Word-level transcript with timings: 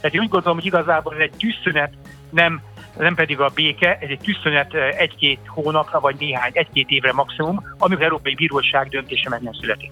Tehát 0.00 0.14
én 0.14 0.20
úgy 0.20 0.28
gondolom, 0.28 0.56
hogy 0.56 0.66
igazából 0.66 1.14
ez 1.14 1.20
egy 1.20 1.32
tűzszünet, 1.38 1.92
nem, 2.30 2.62
nem 2.98 3.14
pedig 3.14 3.40
a 3.40 3.50
béke, 3.54 3.98
ez 4.00 4.08
egy 4.08 4.18
tűzszünet 4.18 4.74
egy-két 4.74 5.40
hónapra, 5.46 6.00
vagy 6.00 6.16
néhány, 6.18 6.50
egy-két 6.54 6.88
évre 6.88 7.12
maximum, 7.12 7.64
amikor 7.78 8.00
az 8.00 8.04
Európai 8.04 8.34
Bíróság 8.34 8.88
döntése 8.88 9.28
meg 9.28 9.42
nem 9.42 9.52
születik. 9.52 9.90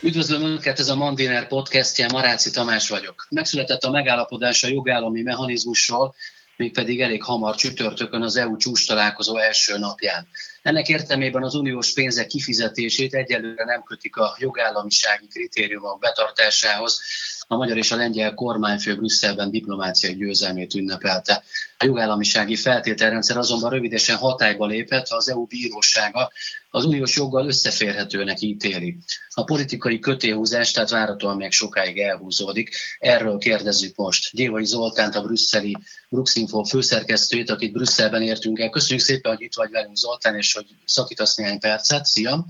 Üdvözlöm 0.00 0.42
Önöket, 0.42 0.78
ez 0.78 0.88
a 0.88 0.96
Mandiner 0.96 1.48
podcastje, 1.48 2.08
Maráci 2.12 2.50
Tamás 2.50 2.88
vagyok. 2.88 3.26
Megszületett 3.30 3.82
a 3.82 3.90
megállapodás 3.90 4.62
a 4.62 4.68
jogállami 4.68 5.22
mechanizmusról, 5.22 6.14
mégpedig 6.56 7.00
elég 7.00 7.22
hamar 7.22 7.54
csütörtökön 7.54 8.22
az 8.22 8.36
EU 8.36 8.56
csúcs 8.56 8.86
találkozó 8.86 9.36
első 9.36 9.78
napján. 9.78 10.28
Ennek 10.66 10.88
értelmében 10.88 11.42
az 11.42 11.54
uniós 11.54 11.92
pénzek 11.92 12.26
kifizetését 12.26 13.14
egyelőre 13.14 13.64
nem 13.64 13.82
kötik 13.82 14.16
a 14.16 14.36
jogállamisági 14.38 15.26
kritériumok 15.26 15.98
betartásához, 15.98 17.00
a 17.46 17.56
magyar 17.56 17.76
és 17.76 17.92
a 17.92 17.96
lengyel 17.96 18.34
kormányfő 18.34 18.96
Brüsszelben 18.96 19.50
diplomáciai 19.50 20.14
győzelmét 20.14 20.74
ünnepelte. 20.74 21.42
A 21.78 21.84
jogállamisági 21.84 22.56
feltételrendszer 22.56 23.36
azonban 23.36 23.70
rövidesen 23.70 24.16
hatályba 24.16 24.66
lépett, 24.66 25.08
ha 25.08 25.16
az 25.16 25.28
EU 25.28 25.46
bírósága 25.46 26.30
az 26.70 26.84
uniós 26.84 27.16
joggal 27.16 27.46
összeférhetőnek 27.46 28.40
ítéli. 28.40 28.96
A 29.34 29.44
politikai 29.44 29.98
kötéhúzás 29.98 30.70
tehát 30.70 30.90
várhatóan 30.90 31.36
még 31.36 31.52
sokáig 31.52 31.98
elhúzódik. 31.98 32.76
Erről 32.98 33.38
kérdezzük 33.38 33.96
most 33.96 34.30
Gyévai 34.32 34.64
Zoltánt, 34.64 35.14
a 35.14 35.22
brüsszeli 35.22 35.76
Bruxinfo 36.08 36.62
főszerkesztőjét, 36.62 37.50
akit 37.50 37.72
Brüsszelben 37.72 38.22
értünk 38.22 38.58
el. 38.58 38.70
Köszönjük 38.70 39.04
szépen, 39.04 39.32
hogy 39.32 39.42
itt 39.42 39.54
vagy 39.54 39.70
velünk 39.70 39.96
Zoltán, 39.96 40.36
és 40.36 40.54
hogy 40.54 40.66
szakítasz 40.84 41.36
néhány 41.36 41.60
percet. 41.60 42.04
Szia! 42.04 42.44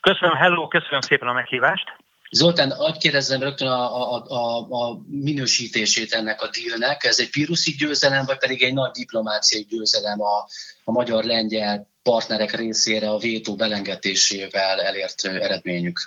Köszönöm, 0.00 0.36
hello, 0.36 0.68
köszönöm 0.68 1.00
szépen 1.00 1.28
a 1.28 1.32
meghívást. 1.32 2.05
Zoltán, 2.30 2.70
adj 2.70 2.98
kérdezzem 2.98 3.40
rögtön 3.40 3.68
a, 3.68 4.14
a, 4.14 4.24
a, 4.28 4.58
a 4.70 5.00
minősítését 5.06 6.12
ennek 6.12 6.42
a 6.42 6.48
dílnek. 6.48 7.04
Ez 7.04 7.20
egy 7.20 7.30
piruszi 7.30 7.72
győzelem, 7.72 8.24
vagy 8.24 8.38
pedig 8.38 8.62
egy 8.62 8.74
nagy 8.74 8.90
diplomáciai 8.90 9.66
győzelem 9.68 10.20
a, 10.20 10.46
a 10.84 10.92
magyar-lengyel 10.92 11.88
partnerek 12.02 12.52
részére 12.54 13.10
a 13.10 13.18
vétó 13.18 13.54
belengetésével 13.56 14.80
elért 14.80 15.24
eredményük? 15.24 15.98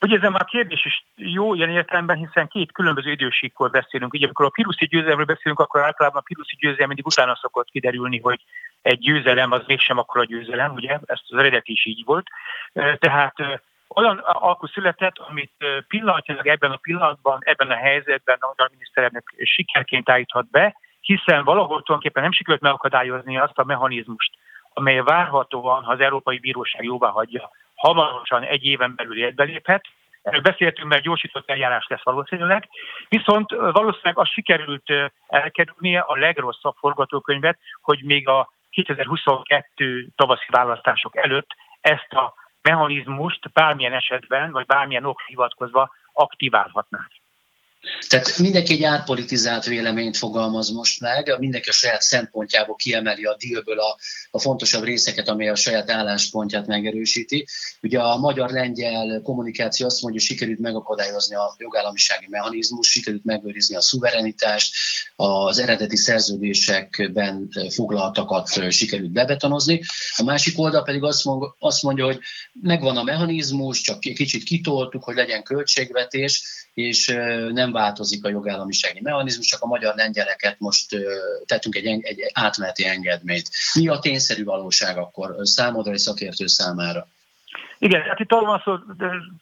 Úgy 0.00 0.10
érzem, 0.10 0.34
a 0.34 0.44
kérdés 0.44 0.84
is 0.84 1.06
jó 1.16 1.54
ilyen 1.54 1.70
értelemben, 1.70 2.16
hiszen 2.16 2.48
két 2.48 2.72
különböző 2.72 3.10
idősíkkor 3.10 3.70
beszélünk. 3.70 4.12
Ugye, 4.12 4.24
amikor 4.24 4.46
a 4.46 4.48
piruszi 4.48 4.86
győzelemről 4.86 5.24
beszélünk, 5.24 5.60
akkor 5.60 5.80
általában 5.80 6.20
a 6.20 6.24
piruszi 6.24 6.56
győzelem 6.60 6.86
mindig 6.86 7.06
utána 7.06 7.38
szokott 7.40 7.70
kiderülni, 7.70 8.20
hogy 8.20 8.40
egy 8.82 8.98
győzelem 8.98 9.52
az 9.52 9.62
mégsem 9.66 9.98
akkor 9.98 10.20
a 10.20 10.24
győzelem, 10.24 10.72
ugye? 10.72 10.98
Ezt 11.04 11.24
az 11.28 11.38
eredeti 11.38 11.72
is 11.72 11.86
így 11.86 12.02
volt. 12.04 12.26
Tehát 12.98 13.34
olyan 13.94 14.18
alkú 14.18 14.66
született, 14.66 15.18
amit 15.18 15.52
pillanatnyilag 15.88 16.46
ebben 16.46 16.70
a 16.70 16.76
pillanatban, 16.76 17.38
ebben 17.40 17.70
a 17.70 17.76
helyzetben 17.76 18.36
a 18.40 18.46
magyar 18.46 18.70
miniszterelnök 18.70 19.32
sikerként 19.42 20.10
állíthat 20.10 20.50
be, 20.50 20.76
hiszen 21.00 21.44
valahol 21.44 21.82
tulajdonképpen 21.82 22.22
nem 22.22 22.32
sikerült 22.32 22.62
megakadályozni 22.62 23.38
azt 23.38 23.58
a 23.58 23.64
mechanizmust, 23.64 24.34
amely 24.72 25.00
várhatóan, 25.00 25.82
ha 25.82 25.92
az 25.92 26.00
Európai 26.00 26.38
Bíróság 26.38 26.84
jóvá 26.84 27.08
hagyja, 27.08 27.50
hamarosan 27.74 28.42
egy 28.42 28.64
éven 28.64 28.94
belül 28.96 29.18
életbe 29.18 29.44
léphet. 29.44 29.84
Erről 30.22 30.40
beszéltünk, 30.40 30.88
mert 30.88 31.02
gyorsított 31.02 31.50
eljárás 31.50 31.86
lesz 31.88 32.02
valószínűleg. 32.02 32.68
Viszont 33.08 33.50
valószínűleg 33.50 34.18
az 34.18 34.28
sikerült 34.28 34.92
elkerülnie 35.26 36.00
a 36.00 36.16
legrosszabb 36.16 36.74
forgatókönyvet, 36.78 37.58
hogy 37.80 38.02
még 38.02 38.28
a 38.28 38.52
2022 38.70 40.06
tavaszi 40.16 40.46
választások 40.50 41.16
előtt 41.16 41.50
ezt 41.80 42.12
a 42.12 42.34
mechanizmust 42.68 43.52
bármilyen 43.52 43.92
esetben, 43.92 44.50
vagy 44.52 44.66
bármilyen 44.66 45.04
ok 45.04 45.20
hivatkozva 45.20 45.90
aktiválhatnák. 46.12 47.23
Tehát 48.08 48.38
mindenki 48.38 48.72
egy 48.72 48.82
átpolitizált 48.82 49.64
véleményt 49.64 50.16
fogalmaz 50.16 50.70
most 50.70 51.00
meg, 51.00 51.36
mindenki 51.38 51.68
a 51.68 51.72
saját 51.72 52.02
szempontjából 52.02 52.76
kiemeli 52.76 53.24
a 53.24 53.36
dílből 53.38 53.78
a, 53.78 53.96
a 54.30 54.38
fontosabb 54.38 54.84
részeket, 54.84 55.28
amely 55.28 55.48
a 55.48 55.54
saját 55.54 55.90
álláspontját 55.90 56.66
megerősíti. 56.66 57.46
Ugye 57.82 58.00
a 58.00 58.16
magyar-lengyel 58.16 59.20
kommunikáció 59.22 59.86
azt 59.86 60.02
mondja, 60.02 60.20
hogy 60.20 60.30
sikerült 60.30 60.58
megakadályozni 60.58 61.34
a 61.34 61.54
jogállamisági 61.58 62.26
mechanizmus, 62.30 62.88
sikerült 62.88 63.24
megőrizni 63.24 63.76
a 63.76 63.80
szuverenitást, 63.80 64.74
az 65.16 65.58
eredeti 65.58 65.96
szerződésekben 65.96 67.48
foglaltakat 67.74 68.72
sikerült 68.72 69.12
bebetonozni. 69.12 69.80
A 70.16 70.22
másik 70.22 70.58
oldal 70.58 70.82
pedig 70.82 71.02
azt 71.58 71.82
mondja 71.82 72.04
hogy 72.04 72.18
megvan 72.52 72.96
a 72.96 73.02
mechanizmus, 73.02 73.80
csak 73.80 74.00
kicsit 74.00 74.42
kitoltuk, 74.42 75.04
hogy 75.04 75.14
legyen 75.14 75.42
költségvetés, 75.42 76.42
és 76.74 77.06
nem 77.52 77.72
változik 77.74 78.24
a 78.24 78.28
jogállamisági 78.28 79.00
mechanizmus, 79.02 79.46
csak 79.46 79.62
a 79.62 79.66
magyar 79.66 79.94
lengyeleket 79.94 80.56
most 80.58 80.96
tettünk 81.46 81.74
egy, 81.74 81.86
egy 81.86 82.30
átmeneti 82.32 82.86
engedményt. 82.86 83.48
Mi 83.74 83.88
a 83.88 83.98
tényszerű 83.98 84.44
valóság 84.44 84.98
akkor 84.98 85.34
számodra 85.42 85.92
és 85.92 86.00
szakértő 86.00 86.46
számára? 86.46 87.06
Igen, 87.78 88.02
hát 88.02 88.20
itt 88.20 88.32
arról 88.32 88.46
van 88.46 88.62
szó, 88.64 88.76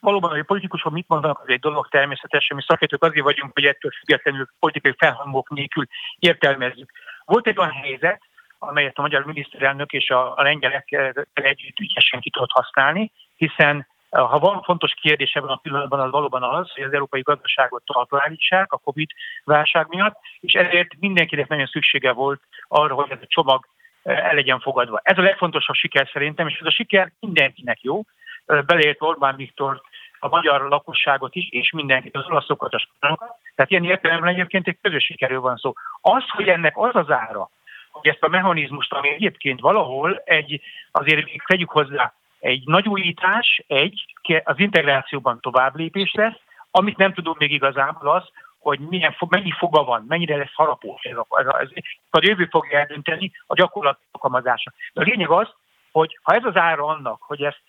valóban, 0.01 0.31
hogy 0.31 0.39
a 0.39 0.45
politikusok 0.45 0.93
mit 0.93 1.09
mondanak, 1.09 1.41
az 1.41 1.49
egy 1.49 1.61
dolog 1.61 1.89
természetesen, 1.89 2.57
mi 2.57 2.63
szakértők 2.67 3.03
azért 3.03 3.25
vagyunk, 3.25 3.53
hogy 3.55 3.65
ettől 3.65 3.91
függetlenül 3.99 4.49
politikai 4.59 4.95
felhangok 4.99 5.49
nélkül 5.51 5.87
értelmezzük. 6.19 6.91
Volt 7.25 7.47
egy 7.47 7.59
olyan 7.59 7.71
helyzet, 7.71 8.21
amelyet 8.59 8.99
a 8.99 9.03
magyar 9.03 9.25
miniszterelnök 9.25 9.93
és 9.93 10.11
a, 10.11 10.37
a 10.37 10.43
lengyelek 10.43 11.15
együtt 11.33 11.79
ügyesen 11.79 12.21
ki 12.21 12.31
tudott 12.31 12.51
használni, 12.51 13.13
hiszen 13.37 13.87
ha 14.13 14.39
van 14.39 14.63
fontos 14.63 14.95
kérdés 14.95 15.35
ebben 15.35 15.49
a 15.49 15.57
pillanatban, 15.57 16.01
az 16.01 16.11
valóban 16.11 16.43
az, 16.43 16.71
hogy 16.71 16.85
az 16.85 16.93
európai 16.93 17.21
gazdaságot 17.21 17.85
talpra 17.85 18.23
állítsák 18.23 18.73
a 18.73 18.79
Covid 18.79 19.11
válság 19.45 19.87
miatt, 19.89 20.17
és 20.41 20.53
ezért 20.53 20.89
mindenkinek 21.01 21.49
nagyon 21.49 21.67
szüksége 21.67 22.13
volt 22.13 22.41
arra, 22.69 22.95
hogy 22.95 23.11
ez 23.11 23.19
a 23.23 23.27
csomag 23.27 23.67
eh, 24.03 24.29
el 24.29 24.35
legyen 24.35 24.61
fogadva. 24.61 25.01
Ez 25.03 25.19
a 25.19 25.23
legfontosabb 25.23 25.75
siker 25.75 26.09
szerintem, 26.13 26.49
és 26.49 26.59
ez 26.59 26.67
a 26.67 26.71
siker 26.71 27.13
mindenkinek 27.21 27.83
jó, 27.83 28.01
eh, 28.47 28.63
beleért 28.63 29.03
Orbán 29.03 29.37
Viktor 29.37 29.81
a 30.19 30.29
magyar 30.29 30.69
lakosságot 30.69 31.35
is, 31.35 31.49
és 31.51 31.71
mindenkit, 31.71 32.17
az 32.17 32.27
olaszokat, 32.27 32.75
a 32.75 32.79
spanyolokat. 32.79 33.37
Tehát 33.55 33.71
ilyen 33.71 33.85
értelemben 33.85 34.33
egyébként 34.33 34.69
egy 34.69 34.79
közös 34.83 35.05
sikerről 35.05 35.41
van 35.41 35.57
szó. 35.57 35.73
Az, 36.01 36.25
hogy 36.29 36.49
ennek 36.49 36.77
az 36.77 36.95
az 36.95 37.11
ára, 37.11 37.51
hogy 37.91 38.09
ezt 38.09 38.23
a 38.23 38.29
mechanizmust, 38.29 38.93
ami 38.93 39.09
egyébként 39.09 39.61
valahol 39.61 40.23
egy, 40.25 40.61
azért 40.91 41.25
még 41.25 41.43
tegyük 41.47 41.71
hozzá, 41.71 42.15
egy 42.43 42.63
nagy 42.65 42.89
újítás, 42.89 43.65
egy, 43.67 44.05
az 44.45 44.59
integrációban 44.59 45.41
tovább 45.41 45.77
lépés 45.77 46.13
lesz, 46.13 46.41
amit 46.71 46.97
nem 46.97 47.13
tudunk 47.13 47.39
még 47.39 47.53
igazából 47.53 48.11
az, 48.11 48.25
hogy 48.59 48.79
milyen, 48.79 49.17
mennyi 49.29 49.51
foga 49.51 49.85
van, 49.85 50.05
mennyire 50.09 50.37
lesz 50.37 50.55
harapós 50.55 51.03
ez 51.03 51.17
a, 51.17 51.27
ez 51.41 51.47
a, 51.47 51.61
ez 51.61 51.69
a 52.11 52.19
jövő 52.23 52.49
fogja 52.51 52.79
eldönteni 52.79 53.33
a 53.47 53.55
gyakorlat 53.55 53.99
alkalmazása. 54.11 54.73
De 54.93 55.01
a 55.01 55.05
lényeg 55.05 55.31
az, 55.31 55.49
hogy 55.93 56.19
ha 56.23 56.35
ez 56.35 56.45
az 56.45 56.57
ára 56.57 56.87
annak, 56.87 57.23
hogy 57.23 57.43
ezt 57.43 57.63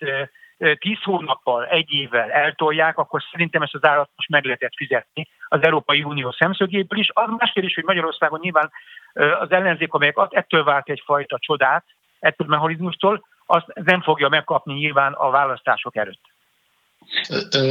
tíz 0.78 1.02
hónappal, 1.02 1.66
egy 1.66 1.92
évvel 1.92 2.30
eltolják, 2.30 2.98
akkor 2.98 3.22
szerintem 3.30 3.62
ezt 3.62 3.74
az 3.74 3.84
árat 3.84 4.10
most 4.16 4.28
meg 4.28 4.44
lehetett 4.44 4.76
fizetni 4.76 5.28
az 5.48 5.62
Európai 5.62 6.02
Unió 6.02 6.30
szemszögéből 6.30 6.98
is. 6.98 7.10
Az 7.12 7.28
más 7.38 7.52
kérdés, 7.52 7.74
hogy 7.74 7.84
Magyarországon 7.84 8.38
nyilván 8.42 8.70
az 9.40 9.50
ellenzék, 9.50 9.92
amelyek 9.92 10.16
ettől 10.30 10.64
vált 10.64 10.88
egyfajta 10.88 11.38
csodát, 11.38 11.84
ettől 12.20 12.46
a 12.46 12.50
mechanizmustól, 12.50 13.24
azt 13.46 13.66
nem 13.74 14.02
fogja 14.02 14.28
megkapni 14.28 14.74
nyilván 14.74 15.12
a 15.12 15.30
választások 15.30 15.96
előtt. 15.96 16.20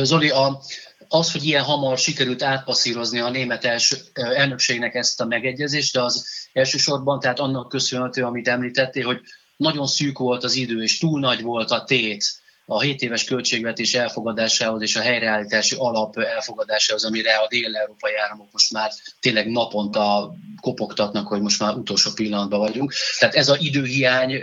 Zoli, 0.02 0.30
a, 0.30 0.60
az, 1.08 1.32
hogy 1.32 1.44
ilyen 1.44 1.64
hamar 1.64 1.98
sikerült 1.98 2.44
átpasszírozni 2.44 3.20
a 3.20 3.30
német 3.30 3.66
els, 3.66 3.96
elnökségnek 4.14 4.96
ezt 4.96 5.22
a 5.22 5.26
megegyezést, 5.26 5.94
de 5.94 6.02
az 6.02 6.48
elsősorban, 6.54 7.20
tehát 7.20 7.40
annak 7.40 7.70
köszönhető, 7.70 8.24
amit 8.24 8.48
említettél, 8.48 9.06
hogy 9.06 9.22
nagyon 9.58 9.88
szűk 9.88 10.18
volt 10.18 10.44
az 10.44 10.56
idő, 10.56 10.82
és 10.82 10.98
túl 10.98 11.20
nagy 11.20 11.42
volt 11.42 11.72
a 11.72 11.84
tét 11.84 12.43
a 12.66 12.82
7 12.82 13.02
éves 13.02 13.24
költségvetés 13.24 13.94
elfogadásához 13.94 14.82
és 14.82 14.96
a 14.96 15.02
helyreállítási 15.02 15.76
alap 15.80 16.18
elfogadásához, 16.18 17.06
amire 17.06 17.36
a 17.36 17.48
dél-európai 17.48 18.16
államok 18.16 18.48
most 18.52 18.72
már 18.72 18.92
tényleg 19.20 19.48
naponta 19.48 20.34
kopogtatnak, 20.62 21.28
hogy 21.28 21.42
most 21.42 21.60
már 21.60 21.76
utolsó 21.76 22.12
pillanatban 22.16 22.60
vagyunk. 22.60 22.94
Tehát 23.20 23.36
ez 23.36 23.50
az 23.50 23.62
időhiány 23.62 24.42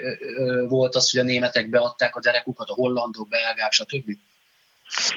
volt 0.69 0.95
az, 0.95 1.11
hogy 1.11 1.21
a 1.21 1.25
németek 1.25 1.69
beadták 1.69 2.17
a 2.17 2.21
derekukat, 2.21 2.69
a 2.69 2.75
hollandok, 2.75 3.29
belgák, 3.29 3.73
stb. 3.73 4.09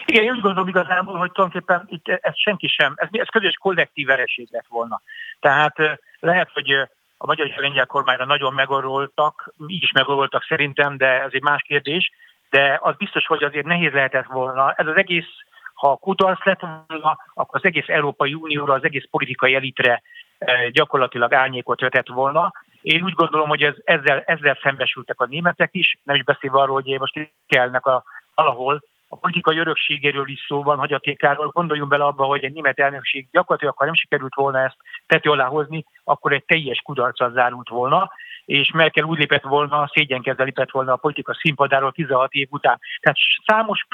Igen, 0.05 0.23
én 0.23 0.31
úgy 0.31 0.41
gondolom 0.41 0.67
igazából, 0.67 1.17
hogy 1.17 1.31
tulajdonképpen 1.31 1.85
itt 1.87 2.07
ez 2.07 2.33
senki 2.35 2.67
sem, 2.67 2.93
ez, 2.95 3.07
ez 3.11 3.27
közös 3.27 3.53
kollektív 3.53 4.05
vereség 4.05 4.47
lett 4.51 4.67
volna. 4.67 5.01
Tehát 5.39 5.75
lehet, 6.19 6.49
hogy 6.53 6.71
a 7.17 7.25
magyar 7.25 7.47
és 7.47 7.55
a 7.55 7.61
lengyel 7.61 7.85
kormányra 7.85 8.25
nagyon 8.25 8.53
megoroltak, 8.53 9.53
így 9.67 9.83
is 9.83 9.91
megoroltak 9.91 10.43
szerintem, 10.43 10.97
de 10.97 11.05
ez 11.05 11.29
egy 11.31 11.41
más 11.41 11.61
kérdés, 11.67 12.11
de 12.53 12.79
az 12.81 12.95
biztos, 12.95 13.25
hogy 13.25 13.43
azért 13.43 13.65
nehéz 13.65 13.91
lehetett 13.91 14.25
volna. 14.25 14.73
Ez 14.73 14.87
az 14.87 14.95
egész, 14.95 15.29
ha 15.73 15.95
kudarc 15.95 16.45
lett 16.45 16.59
volna, 16.87 17.17
akkor 17.33 17.59
az 17.59 17.65
egész 17.65 17.87
Európai 17.87 18.33
Unióra, 18.33 18.73
az 18.73 18.83
egész 18.83 19.07
politikai 19.11 19.55
elitre 19.55 20.01
eh, 20.37 20.69
gyakorlatilag 20.69 21.33
árnyékot 21.33 21.81
vetett 21.81 22.07
volna, 22.07 22.51
Én 22.83 23.03
úgy 23.03 23.13
gondolom, 23.13 23.47
hogy 23.47 23.63
ez, 23.63 23.75
ezzel, 23.83 24.23
ezzel 24.25 24.57
szembesültek 24.61 25.19
a 25.19 25.25
németek 25.25 25.69
is, 25.73 25.97
nem 26.03 26.15
is 26.15 26.23
beszélve 26.23 26.59
arról, 26.59 26.81
hogy 26.81 26.99
most 26.99 27.33
kellnek 27.47 27.85
a, 27.85 28.03
alahol 28.33 28.81
a 29.07 29.15
politikai 29.15 29.57
örökségéről 29.57 30.27
is 30.27 30.45
szó 30.47 30.63
van, 30.63 30.77
hagyatékáról. 30.77 31.47
Gondoljunk 31.47 31.89
bele 31.89 32.03
abba, 32.03 32.25
hogy 32.25 32.43
egy 32.43 32.53
német 32.53 32.79
elnökség 32.79 33.27
gyakorlatilag, 33.31 33.77
ha 33.77 33.85
nem 33.85 33.93
sikerült 33.93 34.35
volna 34.35 34.59
ezt 34.59 34.77
tető 35.05 35.29
alá 35.29 35.45
hozni, 35.45 35.85
akkor 36.03 36.33
egy 36.33 36.45
teljes 36.45 36.81
kudarccal 36.81 37.31
zárult 37.31 37.69
volna, 37.69 38.11
és 38.45 38.71
Merkel 38.71 39.03
úgy 39.03 39.17
lépett 39.17 39.43
volna, 39.43 39.89
szégyenkezzel 39.93 40.45
lépett 40.45 40.71
volna 40.71 40.93
a 40.93 40.97
politika 40.97 41.33
színpadáról 41.33 41.91
16 41.91 42.33
év 42.33 42.47
után. 42.51 42.79
Tehát 42.99 43.17
számos 43.45 43.87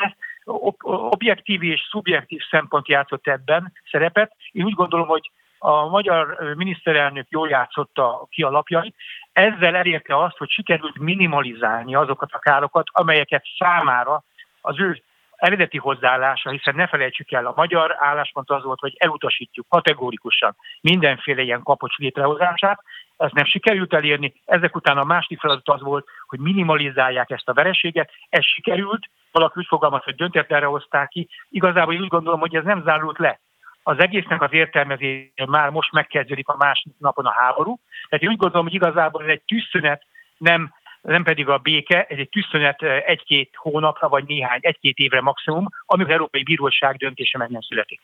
objektív 1.10 1.64
és 1.64 1.88
szubjektív 1.90 2.42
szempont 2.50 2.88
játszott 2.88 3.28
ebben 3.28 3.74
szerepet. 3.92 4.36
Én 4.52 4.66
úgy 4.66 4.74
gondolom, 4.74 5.08
hogy 5.08 5.32
a 5.58 5.88
magyar 5.88 6.54
miniszterelnök 6.56 7.26
jól 7.30 7.50
játszotta 7.50 8.28
ki 8.30 8.44
a 8.44 8.50
lapjait, 8.50 8.96
ezzel 9.34 9.76
elérte 9.76 10.18
azt, 10.18 10.38
hogy 10.38 10.50
sikerült 10.50 11.00
minimalizálni 11.00 11.96
azokat 11.96 12.32
a 12.32 12.40
károkat, 12.40 12.88
amelyeket 12.92 13.46
számára 13.58 14.24
az 14.62 14.80
ő 14.80 15.04
eredeti 15.40 15.78
hozzáállása, 15.78 16.50
hiszen 16.50 16.76
ne 16.76 16.88
felejtsük 16.88 17.32
el, 17.32 17.46
a 17.46 17.54
magyar 17.56 17.96
álláspont 18.00 18.50
az 18.50 18.64
volt, 18.64 18.80
hogy 18.80 18.96
elutasítjuk 18.98 19.68
kategórikusan 19.70 20.56
mindenféle 20.82 21.42
ilyen 21.42 21.64
kapocs 21.64 21.98
létrehozását, 21.98 22.84
ezt 23.26 23.34
nem 23.34 23.46
sikerült 23.46 23.94
elérni, 23.94 24.34
ezek 24.46 24.76
után 24.76 24.98
a 24.98 25.04
másik 25.04 25.40
feladat 25.40 25.70
az 25.70 25.82
volt, 25.82 26.08
hogy 26.28 26.40
minimalizálják 26.40 27.30
ezt 27.30 27.50
a 27.50 27.54
vereséget, 27.54 28.12
ez 28.30 28.46
sikerült, 28.46 29.10
valaki 29.32 29.54
úgy 29.60 29.68
fogalmaz, 29.68 30.04
hogy 30.04 30.16
döntetlenre 30.16 30.66
hozták 30.66 31.08
ki, 31.10 31.30
igazából 31.50 31.94
én 31.94 32.02
úgy 32.02 32.08
gondolom, 32.08 32.40
hogy 32.40 32.56
ez 32.56 32.64
nem 32.64 32.84
zárult 32.84 33.18
le. 33.18 33.40
Az 33.84 34.00
egésznek 34.00 34.42
az 34.42 34.54
értelmezése 34.54 35.46
már 35.48 35.70
most 35.70 35.92
megkezdődik 35.92 36.48
a 36.48 36.56
másik 36.58 36.94
napon 36.98 37.26
a 37.26 37.32
háború, 37.32 37.80
tehát 38.10 38.24
én 38.24 38.30
úgy 38.30 38.38
gondolom, 38.38 38.66
hogy 38.66 38.76
igazából 38.76 39.24
ez 39.24 39.30
egy 39.30 39.42
tűzszünet, 39.42 40.04
nem 40.38 40.74
nem 41.02 41.24
pedig 41.24 41.48
a 41.48 41.58
béke, 41.58 42.04
ez 42.04 42.18
egy 42.18 42.30
tűzszünet 42.30 42.82
egy-két 42.84 43.50
hónapra, 43.56 44.10
vagy 44.10 44.24
néhány, 44.24 44.60
egy-két 44.62 44.98
évre 44.98 45.22
maximum, 45.22 45.68
amikor 45.86 46.12
Európai 46.12 46.44
Bíróság 46.44 46.96
döntése 46.96 47.38
meg 47.38 47.50
nem 47.50 47.62
születik. 47.62 48.02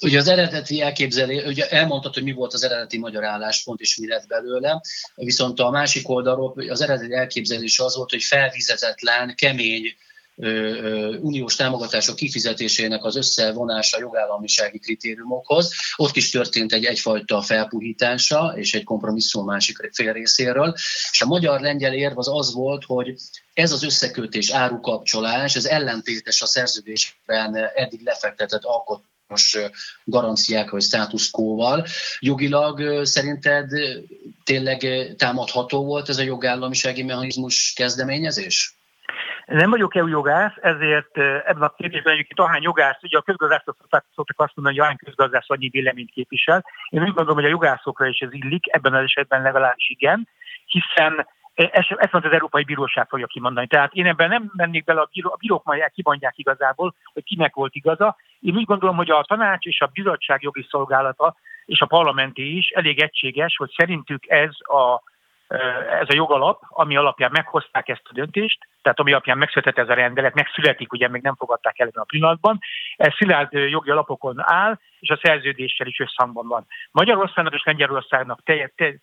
Ugye 0.00 0.18
az 0.18 0.28
eredeti 0.28 0.80
elképzelés, 0.80 1.44
ugye 1.44 1.68
elmondtad, 1.68 2.14
hogy 2.14 2.22
mi 2.22 2.32
volt 2.32 2.52
az 2.52 2.64
eredeti 2.64 2.98
magyar 2.98 3.24
álláspont, 3.24 3.80
és 3.80 3.96
mi 3.96 4.08
lett 4.08 4.26
belőle, 4.26 4.80
viszont 5.14 5.60
a 5.60 5.70
másik 5.70 6.08
oldalról 6.08 6.54
az 6.68 6.80
eredeti 6.80 7.14
elképzelés 7.14 7.78
az 7.78 7.96
volt, 7.96 8.10
hogy 8.10 8.22
felvizetetlen, 8.22 9.34
kemény 9.34 9.96
uniós 11.20 11.56
támogatások 11.56 12.16
kifizetésének 12.16 13.04
az 13.04 13.16
összevonása 13.16 13.98
jogállamisági 13.98 14.78
kritériumokhoz. 14.78 15.72
Ott 15.96 16.16
is 16.16 16.30
történt 16.30 16.72
egy 16.72 16.84
egyfajta 16.84 17.42
felpuhítása 17.42 18.54
és 18.56 18.74
egy 18.74 18.84
kompromisszum 18.84 19.44
másik 19.44 19.90
fél 19.92 20.12
részéről. 20.12 20.74
És 21.10 21.22
a 21.22 21.26
magyar-lengyel 21.26 21.94
érv 21.94 22.18
az 22.18 22.28
az 22.28 22.52
volt, 22.54 22.84
hogy 22.84 23.14
ez 23.54 23.72
az 23.72 23.82
összekötés, 23.82 24.50
árukapcsolás, 24.50 25.56
ez 25.56 25.66
ellentétes 25.66 26.42
a 26.42 26.46
szerződésben 26.46 27.56
eddig 27.74 28.00
lefektetett 28.04 28.64
alkot 28.64 29.02
most 29.28 29.70
garanciák 30.04 30.70
vagy 30.70 30.82
status 30.82 31.30
quo-val. 31.30 31.84
Jogilag 32.18 33.04
szerinted 33.04 33.68
tényleg 34.44 34.78
támadható 35.16 35.84
volt 35.84 36.08
ez 36.08 36.18
a 36.18 36.22
jogállamisági 36.22 37.02
mechanizmus 37.02 37.72
kezdeményezés? 37.76 38.74
Nem 39.46 39.70
vagyok 39.70 39.96
EU 39.96 40.06
jogász, 40.06 40.54
ezért 40.62 41.16
ebben 41.18 41.62
a 41.62 41.74
kérdésben 41.76 42.12
egyébként 42.12 42.38
ahány 42.38 42.62
jogász, 42.62 42.98
ugye 43.02 43.18
a 43.18 43.22
közgazdászok 43.22 43.76
szoktak 44.14 44.40
azt 44.40 44.52
mondani, 44.54 44.76
hogy 44.76 44.84
ahány 44.84 44.96
közgazdász 44.96 45.50
annyi 45.50 45.68
véleményt 45.68 46.10
képvisel. 46.10 46.64
Én 46.88 47.02
úgy 47.02 47.12
gondolom, 47.12 47.34
hogy 47.34 47.44
a 47.44 47.48
jogászokra 47.48 48.06
is 48.06 48.18
ez 48.18 48.32
illik, 48.32 48.64
ebben 48.74 48.94
az 48.94 49.02
esetben 49.02 49.42
legalábbis 49.42 49.90
igen, 49.90 50.28
hiszen 50.66 51.26
ezt, 51.56 51.90
ezt 51.90 52.14
az 52.14 52.32
Európai 52.32 52.64
Bíróság 52.64 53.08
fogja 53.08 53.26
kimondani. 53.26 53.66
Tehát 53.66 53.94
én 53.94 54.06
ebben 54.06 54.28
nem 54.28 54.50
mennék 54.56 54.84
bele, 54.84 55.00
a, 55.00 55.08
bíró, 55.12 55.30
a 55.32 55.36
bírók 55.36 55.64
majd 55.64 55.90
kimondják 55.94 56.38
igazából, 56.38 56.94
hogy 57.12 57.24
kinek 57.24 57.54
volt 57.54 57.74
igaza. 57.74 58.16
Én 58.40 58.56
úgy 58.56 58.64
gondolom, 58.64 58.96
hogy 58.96 59.10
a 59.10 59.24
tanács 59.28 59.64
és 59.64 59.80
a 59.80 59.90
bizottság 59.92 60.42
jogi 60.42 60.66
szolgálata 60.70 61.36
és 61.64 61.80
a 61.80 61.86
parlamenti 61.86 62.56
is 62.56 62.70
elég 62.70 63.00
egységes, 63.00 63.56
hogy 63.56 63.70
szerintük 63.76 64.26
ez 64.28 64.50
a 64.60 65.02
ez 66.00 66.08
a 66.08 66.14
jogalap, 66.14 66.62
ami 66.68 66.96
alapján 66.96 67.30
meghozták 67.32 67.88
ezt 67.88 68.02
a 68.04 68.12
döntést, 68.12 68.58
tehát 68.82 68.98
ami 68.98 69.12
alapján 69.12 69.38
megszületett 69.38 69.78
ez 69.78 69.88
a 69.88 69.94
rendelet, 69.94 70.34
megszületik, 70.34 70.92
ugye 70.92 71.08
még 71.08 71.22
nem 71.22 71.34
fogadták 71.34 71.78
el 71.78 71.90
a 71.92 72.04
pillanatban, 72.04 72.58
ez 72.96 73.14
szilárd 73.14 73.52
jogi 73.52 73.90
alapokon 73.90 74.34
áll, 74.38 74.78
és 75.00 75.08
a 75.08 75.18
szerződéssel 75.22 75.86
is 75.86 75.98
összhangban 75.98 76.48
van. 76.48 76.66
Magyarországnak 76.90 77.54
és 77.54 77.64
Lengyelországnak 77.64 78.40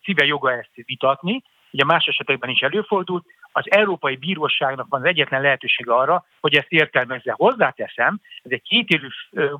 szíve 0.02 0.24
joga 0.24 0.52
ezt 0.52 0.70
vitatni, 0.74 1.42
ugye 1.74 1.84
más 1.84 2.06
esetekben 2.06 2.50
is 2.50 2.60
előfordult, 2.60 3.24
az 3.52 3.70
Európai 3.70 4.16
Bíróságnak 4.16 4.86
van 4.88 5.00
az 5.00 5.06
egyetlen 5.06 5.40
lehetőség 5.42 5.88
arra, 5.88 6.24
hogy 6.40 6.54
ezt 6.54 6.70
értelmezze. 6.72 7.34
Hozzáteszem, 7.36 8.20
ez 8.42 8.50
egy 8.50 8.62
kétérű 8.62 9.06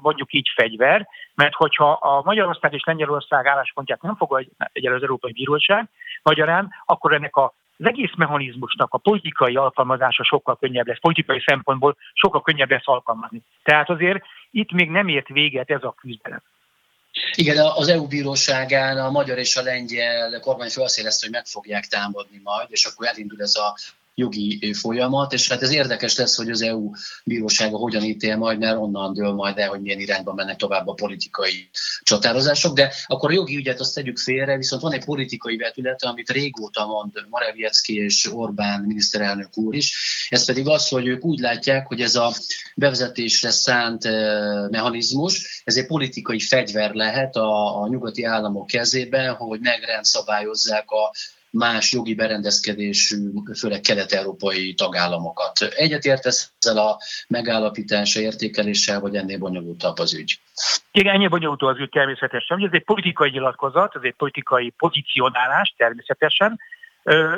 mondjuk 0.02 0.32
így 0.32 0.52
fegyver, 0.54 1.08
mert 1.34 1.54
hogyha 1.54 1.90
a 1.90 2.22
Magyarország 2.24 2.72
és 2.72 2.84
Lengyelország 2.84 3.46
álláspontját 3.46 4.02
nem 4.02 4.16
fogadja 4.16 4.50
el 4.72 4.94
az 4.94 5.02
Európai 5.02 5.32
Bíróság, 5.32 5.88
magyarán, 6.22 6.70
akkor 6.84 7.12
ennek 7.12 7.36
a 7.36 7.54
az 7.78 7.86
egész 7.86 8.14
mechanizmusnak 8.16 8.94
a 8.94 8.98
politikai 8.98 9.56
alkalmazása 9.56 10.24
sokkal 10.24 10.56
könnyebb 10.56 10.86
lesz, 10.86 11.00
politikai 11.00 11.42
szempontból 11.46 11.96
sokkal 12.12 12.42
könnyebb 12.42 12.70
lesz 12.70 12.88
alkalmazni. 12.88 13.42
Tehát 13.62 13.90
azért 13.90 14.24
itt 14.50 14.72
még 14.72 14.90
nem 14.90 15.08
ért 15.08 15.28
véget 15.28 15.70
ez 15.70 15.82
a 15.82 15.94
küzdelem. 16.00 16.42
Igen, 17.34 17.58
az 17.58 17.88
EU 17.88 18.06
bíróságán 18.06 18.98
a 18.98 19.10
magyar 19.10 19.38
és 19.38 19.56
a 19.56 19.62
lengyel 19.62 20.40
kormány 20.40 20.70
érezte, 20.96 21.26
hogy 21.26 21.34
meg 21.34 21.46
fogják 21.46 21.86
támadni 21.86 22.40
majd, 22.42 22.66
és 22.70 22.84
akkor 22.84 23.06
elindul 23.06 23.42
ez 23.42 23.54
a 23.54 23.76
jogi 24.14 24.72
folyamat, 24.72 25.32
és 25.32 25.48
hát 25.48 25.62
ez 25.62 25.72
érdekes 25.72 26.16
lesz, 26.16 26.36
hogy 26.36 26.50
az 26.50 26.62
EU 26.62 26.90
bírósága 27.24 27.76
hogyan 27.76 28.02
ítél 28.02 28.36
majd, 28.36 28.58
mert 28.58 28.78
onnan 28.78 29.12
dől 29.12 29.32
majd 29.32 29.58
el, 29.58 29.68
hogy 29.68 29.80
milyen 29.80 29.98
irányba 29.98 30.34
mennek 30.34 30.56
tovább 30.56 30.86
a 30.86 30.94
politikai 30.94 31.68
csatározások, 32.02 32.74
de 32.74 32.92
akkor 33.06 33.30
a 33.30 33.34
jogi 33.34 33.56
ügyet 33.56 33.80
azt 33.80 33.94
tegyük 33.94 34.18
félre, 34.18 34.56
viszont 34.56 34.82
van 34.82 34.92
egy 34.92 35.04
politikai 35.04 35.56
vetület, 35.56 36.04
amit 36.04 36.30
régóta 36.30 36.86
mond 36.86 37.12
Morawiecki 37.28 37.94
és 37.94 38.32
Orbán 38.32 38.80
miniszterelnök 38.80 39.56
úr 39.56 39.74
is, 39.74 40.26
ez 40.28 40.44
pedig 40.44 40.68
az, 40.68 40.88
hogy 40.88 41.06
ők 41.06 41.24
úgy 41.24 41.38
látják, 41.38 41.86
hogy 41.86 42.00
ez 42.00 42.14
a 42.14 42.32
bevezetésre 42.74 43.50
szánt 43.50 44.04
eh, 44.04 44.68
mechanizmus, 44.68 45.62
ez 45.64 45.76
egy 45.76 45.86
politikai 45.86 46.40
fegyver 46.40 46.94
lehet 46.94 47.36
a, 47.36 47.82
a 47.82 47.88
nyugati 47.88 48.24
államok 48.24 48.66
kezében, 48.66 49.34
hogy 49.34 49.60
megrendszabályozzák 49.60 50.90
a 50.90 51.12
más 51.54 51.92
jogi 51.92 52.14
berendezkedésű, 52.14 53.16
főleg 53.58 53.80
kelet-európai 53.80 54.74
tagállamokat. 54.74 55.58
Egyetértesz 55.60 56.52
ezzel 56.58 56.86
a 56.86 56.98
megállapítása, 57.28 58.20
értékeléssel, 58.20 59.00
vagy 59.00 59.16
ennél 59.16 59.38
bonyolultabb 59.38 59.98
az 59.98 60.14
ügy? 60.14 60.40
Igen, 60.92 61.14
ennyi 61.14 61.28
bonyolultabb 61.28 61.68
az 61.68 61.78
ügy 61.78 61.88
természetesen. 61.88 62.64
Ez 62.64 62.72
egy 62.72 62.84
politikai 62.84 63.30
nyilatkozat, 63.30 63.96
ez 63.96 64.02
egy 64.04 64.14
politikai 64.14 64.70
pozícionálás 64.70 65.74
természetesen. 65.76 66.60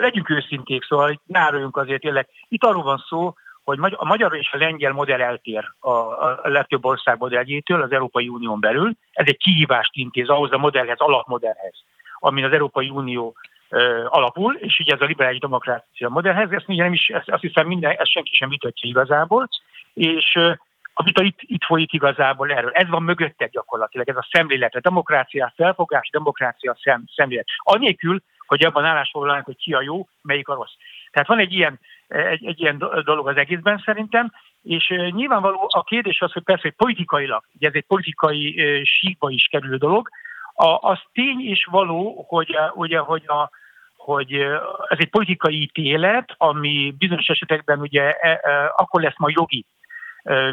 Legyünk 0.01 0.31
őszinték, 0.31 0.85
szóval 0.85 1.21
nároljunk 1.27 1.77
azért 1.77 2.01
tényleg. 2.01 2.29
Itt 2.49 2.65
arról 2.65 2.83
van 2.83 3.05
szó, 3.09 3.35
hogy 3.65 3.79
a 3.97 4.05
magyar 4.05 4.37
és 4.37 4.51
a 4.53 4.57
lengyel 4.57 4.93
modell 4.93 5.21
eltér 5.21 5.73
a, 5.79 5.91
a 5.91 6.41
legtöbb 6.43 6.85
ország 6.85 7.19
modelljétől 7.19 7.83
az 7.83 7.93
Európai 7.93 8.29
Unión 8.29 8.61
belül. 8.61 8.93
Ez 9.13 9.27
egy 9.29 9.37
kihívást 9.37 9.91
intéz 9.95 10.29
ahhoz 10.29 10.53
a 10.53 10.59
modellhez, 10.59 10.99
alapmodellhez, 10.99 11.75
amin 12.19 12.45
az 12.45 12.53
Európai 12.53 12.89
Unió 12.89 13.37
alapul, 14.07 14.55
és 14.55 14.79
ugye 14.79 14.95
ez 14.95 15.01
a 15.01 15.05
liberális 15.05 15.39
demokrácia 15.39 16.09
modellhez, 16.09 16.51
ezt 16.51 16.69
ugye 16.69 16.83
nem 16.83 16.93
is, 16.93 17.09
ezt, 17.09 17.29
azt 17.29 17.43
hiszem 17.43 17.67
minden, 17.67 17.91
ezt 17.91 18.11
senki 18.11 18.35
sem 18.35 18.49
vitatja 18.49 18.89
igazából, 18.89 19.49
és 19.95 20.39
a 20.99 21.03
vita 21.03 21.23
itt, 21.23 21.39
itt 21.41 21.65
folyik 21.65 21.93
igazából 21.93 22.53
erről. 22.53 22.71
Ez 22.71 22.89
van 22.89 23.03
mögötte 23.03 23.47
gyakorlatilag, 23.47 24.09
ez 24.09 24.17
a 24.17 24.29
szemlélet, 24.31 24.75
a 24.75 24.81
demokrácia 24.81 25.53
felfogás, 25.57 26.09
demokrácia 26.13 26.77
szem, 26.83 27.05
szemlélet. 27.15 27.47
Anélkül, 27.57 28.23
hogy 28.47 28.65
abban 28.65 28.85
állásfoglalnánk, 28.85 29.45
hogy 29.45 29.57
ki 29.57 29.73
a 29.73 29.83
jó, 29.83 30.09
melyik 30.23 30.49
a 30.49 30.55
rossz. 30.55 30.73
Tehát 31.11 31.29
van 31.29 31.39
egy 31.39 31.53
ilyen, 31.53 31.81
egy, 32.09 32.47
egy 32.47 32.61
ilyen 32.61 32.79
dolog 33.05 33.29
az 33.29 33.37
egészben 33.37 33.83
szerintem, 33.85 34.33
és 34.63 34.95
nyilvánvaló 35.11 35.69
a 35.69 35.83
kérdés 35.83 36.21
az, 36.21 36.33
hogy 36.33 36.43
persze, 36.43 36.63
hogy 36.63 36.87
politikailag, 36.87 37.45
ugye 37.55 37.69
ez 37.69 37.75
egy 37.75 37.87
politikai 37.87 38.83
síkba 38.85 39.31
is 39.31 39.47
kerülő 39.51 39.77
dolog, 39.77 40.09
a, 40.57 40.79
az 40.81 40.99
tény 41.13 41.41
is 41.41 41.65
való, 41.65 42.25
hogy, 42.29 42.57
ugye, 42.75 42.99
hogy, 42.99 43.23
a, 43.27 43.51
hogy 43.97 44.33
ez 44.89 44.99
egy 44.99 45.11
politikai 45.11 45.61
ítélet, 45.61 46.35
ami 46.37 46.95
bizonyos 46.99 47.29
esetekben 47.29 47.81
ugye 47.81 48.13
e, 48.13 48.41
e, 48.43 48.73
akkor 48.77 49.03
lesz 49.03 49.19
ma 49.19 49.29
jogi 49.31 49.67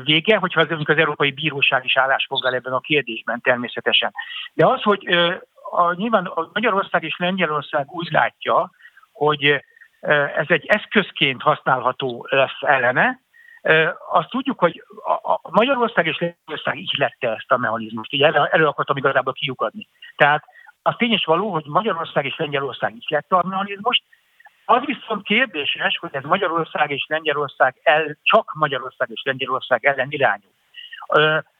vége, 0.04 0.38
hogyha 0.38 0.62
az, 0.62 0.68
az 0.70 0.98
Európai 0.98 1.32
Bíróság 1.32 1.86
is 1.86 1.98
állásfoglal 1.98 2.54
ebben 2.54 2.74
a 2.74 2.80
kérdésben 2.80 3.42
természetesen. 3.42 4.14
De 4.54 4.66
az, 4.66 4.82
hogy 4.82 5.08
a, 5.72 5.94
nyilván 5.94 6.26
a 6.26 6.50
Magyarország 6.54 7.04
és 7.04 7.16
Lengyelország 7.18 7.86
úgy 7.92 8.08
látja, 8.12 8.72
hogy 9.12 9.64
ez 10.36 10.46
egy 10.48 10.66
eszközként 10.66 11.42
használható 11.42 12.28
lesz 12.30 12.62
ellene, 12.62 13.20
azt 14.10 14.30
tudjuk, 14.30 14.60
hogy 14.60 14.84
a 15.42 15.50
Magyarország 15.52 16.08
és 16.08 16.20
Lengyelország 16.20 16.78
így 16.78 16.94
lette 16.98 17.30
ezt 17.30 17.52
a 17.52 17.58
mechanizmust. 17.58 18.14
Így 18.14 18.22
erre, 18.22 18.46
erre 18.46 18.68
akartam 18.68 18.98
igazából 18.98 19.34
kiukadni. 19.34 19.88
Tehát 20.16 20.44
az 20.82 20.96
tényes 20.98 21.26
való, 21.26 21.52
hogy 21.52 21.66
Magyarország 21.66 22.26
és 22.26 22.36
Lengyelország 22.38 22.96
is 22.96 23.08
lett 23.08 23.32
a 23.32 23.44
mechanizmust, 23.48 24.04
az 24.66 24.86
viszont 24.86 25.24
kérdéses, 25.24 25.98
hogy 25.98 26.10
ez 26.14 26.24
Magyarország 26.24 26.92
és 26.92 27.06
Lengyelország 27.08 27.80
el, 27.84 28.18
csak 28.24 28.54
Magyarország 28.54 29.10
és 29.12 29.22
Lengyelország 29.24 29.86
ellen 29.86 30.12
irányul. 30.12 30.52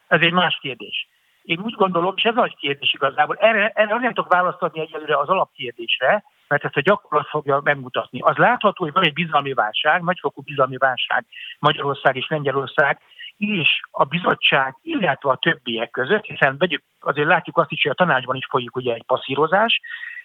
Ez 0.08 0.22
egy 0.22 0.32
más 0.32 0.58
kérdés. 0.62 1.08
Én 1.44 1.60
úgy 1.60 1.74
gondolom, 1.74 2.14
és 2.18 2.24
ez 2.24 2.36
nagy 2.36 2.56
kérdés 2.56 2.94
igazából, 2.94 3.36
erre, 3.36 3.72
erre 3.76 3.96
nem 3.96 4.14
tudok 4.14 4.34
választani 4.34 4.80
egyelőre 4.80 5.18
az 5.18 5.30
alapkérdésre, 5.30 6.24
mert 6.54 6.66
ezt 6.66 6.78
a 6.78 6.82
gyakorlat 6.82 7.28
fogja 7.28 7.60
megmutatni. 7.64 8.20
Az 8.20 8.36
látható, 8.36 8.84
hogy 8.84 8.94
van 8.94 9.04
egy 9.04 9.14
bizalmi 9.14 9.54
válság, 9.54 10.02
nagyfokú 10.02 10.42
bizalmi 10.42 10.78
válság 10.78 11.26
Magyarország 11.60 12.16
és 12.16 12.28
Lengyelország 12.28 13.00
és 13.38 13.82
a 13.92 14.04
bizottság, 14.04 14.76
illetve 14.82 15.30
a 15.30 15.36
többiek 15.36 15.90
között, 15.90 16.24
hiszen 16.24 16.58
vegyük, 16.58 16.84
azért 17.00 17.28
látjuk 17.28 17.58
azt 17.58 17.72
is, 17.72 17.82
hogy 17.82 17.92
a 17.92 18.04
tanácsban 18.04 18.36
is 18.36 18.46
folyik 18.50 18.76
ugye 18.76 18.94
egy 18.94 19.04
passzírozás, 19.06 19.82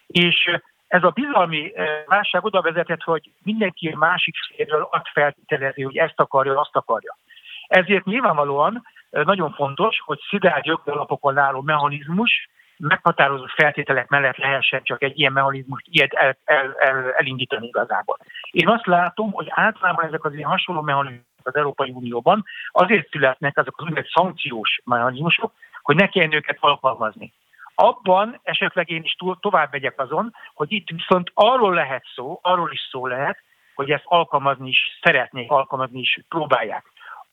és 0.07 0.59
ez 0.87 1.03
a 1.03 1.11
bizalmi 1.11 1.73
válság 2.07 2.45
oda 2.45 2.61
vezetett, 2.63 3.03
hogy 3.03 3.31
mindenki 3.43 3.95
másik 3.99 4.35
félről 4.57 4.89
azt 4.91 5.09
feltételezi, 5.13 5.83
hogy 5.83 5.97
ezt 5.97 6.21
akarja, 6.21 6.61
azt 6.61 6.77
akarja. 6.77 7.19
Ezért 7.67 8.05
nyilvánvalóan 8.05 8.83
nagyon 9.11 9.53
fontos, 9.53 10.01
hogy 10.05 10.19
szilárd 10.29 10.65
jogalapokon 10.65 11.39
álló 11.39 11.61
mechanizmus 11.61 12.49
meghatározott 12.79 13.51
feltételek 13.51 14.09
mellett 14.09 14.37
lehessen 14.37 14.83
csak 14.83 15.03
egy 15.03 15.19
ilyen 15.19 15.33
mechanizmust 15.33 15.87
ilyet 15.89 16.13
el, 16.13 16.37
el, 16.45 16.75
el, 16.79 17.13
elindítani 17.13 17.67
igazából. 17.67 18.17
Én 18.51 18.69
azt 18.69 18.87
látom, 18.87 19.33
hogy 19.33 19.47
általában 19.51 20.05
ezek 20.05 20.25
az 20.25 20.35
ilyen 20.35 20.49
hasonló 20.49 20.81
mechanizmusok 20.81 21.27
az 21.43 21.55
Európai 21.57 21.91
Unióban 21.91 22.45
azért 22.71 23.11
születnek 23.11 23.59
azok 23.59 23.75
az 23.77 23.85
úgynevezett 23.85 24.13
szankciós 24.13 24.81
mechanizmusok, 24.85 25.53
hogy 25.83 25.97
ne 25.97 26.07
kelljen 26.07 26.33
őket 26.33 26.57
alkalmazni. 26.61 27.33
Abban 27.75 28.41
esetleg 28.43 28.91
én 28.91 29.03
is 29.03 29.13
túl, 29.13 29.39
tovább 29.41 29.69
megyek 29.73 30.01
azon, 30.01 30.35
hogy 30.55 30.73
itt 30.73 30.89
viszont 30.89 31.31
arról 31.35 31.75
lehet 31.75 32.05
szó, 32.15 32.39
arról 32.43 32.73
is 32.73 32.89
szó 32.91 33.07
lehet, 33.07 33.39
hogy 33.75 33.91
ezt 33.91 34.05
alkalmazni 34.05 34.69
is 34.69 34.99
szeretnék, 35.03 35.51
alkalmazni 35.51 36.01
is 36.01 36.19
próbálják. 36.29 36.85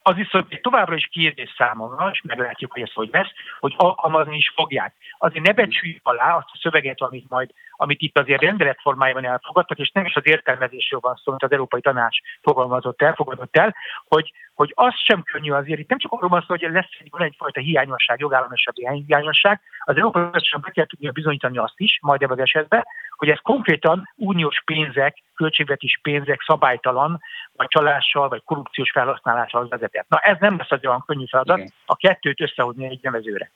Az 0.08 0.16
viszont 0.16 0.46
egy 0.50 0.62
továbbra 0.62 0.96
is 0.96 1.08
kérdés 1.12 1.54
számomra, 1.58 2.10
és 2.14 2.22
meglátjuk, 2.22 2.72
hogy 2.72 2.82
ez 2.82 2.94
hogy 2.94 3.10
lesz, 3.12 3.32
hogy 3.60 3.74
alkalmazni 3.78 4.36
is 4.36 4.52
fogják. 4.56 4.94
Azért 5.18 5.46
ne 5.46 5.54
becsüljük 5.54 6.00
alá 6.04 6.36
azt 6.36 6.50
a 6.52 6.58
szöveget, 6.62 7.02
amit 7.02 7.30
majd, 7.30 7.50
amit 7.76 8.02
itt 8.02 8.20
azért 8.20 8.42
rendelet 8.42 8.82
formájában 8.82 9.26
elfogadtak, 9.26 9.80
és 9.80 9.92
nem 9.92 10.06
is 10.06 10.16
az 10.16 10.28
értelmezésről 10.28 11.00
van 11.00 11.16
szó, 11.16 11.32
amit 11.32 11.44
az 11.44 11.52
Európai 11.52 11.82
Tanács 11.82 12.18
fogalmazott 12.42 13.02
el, 13.02 13.14
fogadott 13.14 13.58
el, 13.58 13.76
hogy, 14.08 14.32
hogy 14.54 14.72
az 14.76 14.94
sem 14.96 15.24
könnyű 15.24 15.52
azért, 15.52 15.80
itt 15.80 15.90
nem 15.90 15.98
csak 15.98 16.12
arról 16.12 16.30
van 16.30 16.42
szó, 16.42 16.48
hogy 16.48 16.62
lesz 16.62 16.98
egy, 17.00 17.08
van 17.12 17.22
egyfajta 17.22 17.60
hiányosság, 17.60 18.20
jogállamisági 18.20 19.04
hiányosság, 19.06 19.62
az 19.80 19.98
Európai 19.98 20.24
Tanácsnak 20.24 20.62
be 20.62 20.72
kell 20.72 20.86
tudnia 20.86 21.12
bizonyítani 21.12 21.58
azt 21.58 21.80
is, 21.80 22.00
majd 22.02 22.22
ebben 22.22 22.38
az 22.38 22.44
esetben, 22.44 22.84
hogy 23.16 23.30
ez 23.30 23.40
konkrétan 23.42 24.10
uniós 24.16 24.62
pénzek, 24.66 25.24
költségvetés 25.36 26.00
pénzek 26.02 26.42
szabálytalan, 26.42 27.20
vagy 27.54 27.68
csalással, 27.68 28.30
vagy 28.30 28.44
korrupciós 28.44 28.92
felhasználással 28.92 29.68
vezetett. 29.68 30.10
Na 30.10 30.18
ez 30.18 30.38
nem 30.40 30.58
lesz 30.58 30.72
az 30.72 30.86
olyan 30.86 31.04
könnyű 31.06 31.26
feladat, 31.28 31.58
Igen. 31.58 31.72
a 31.86 31.96
kettőt 31.96 32.42
összehozni 32.42 32.86
egy 32.86 33.00
nevezőre. 33.02 33.52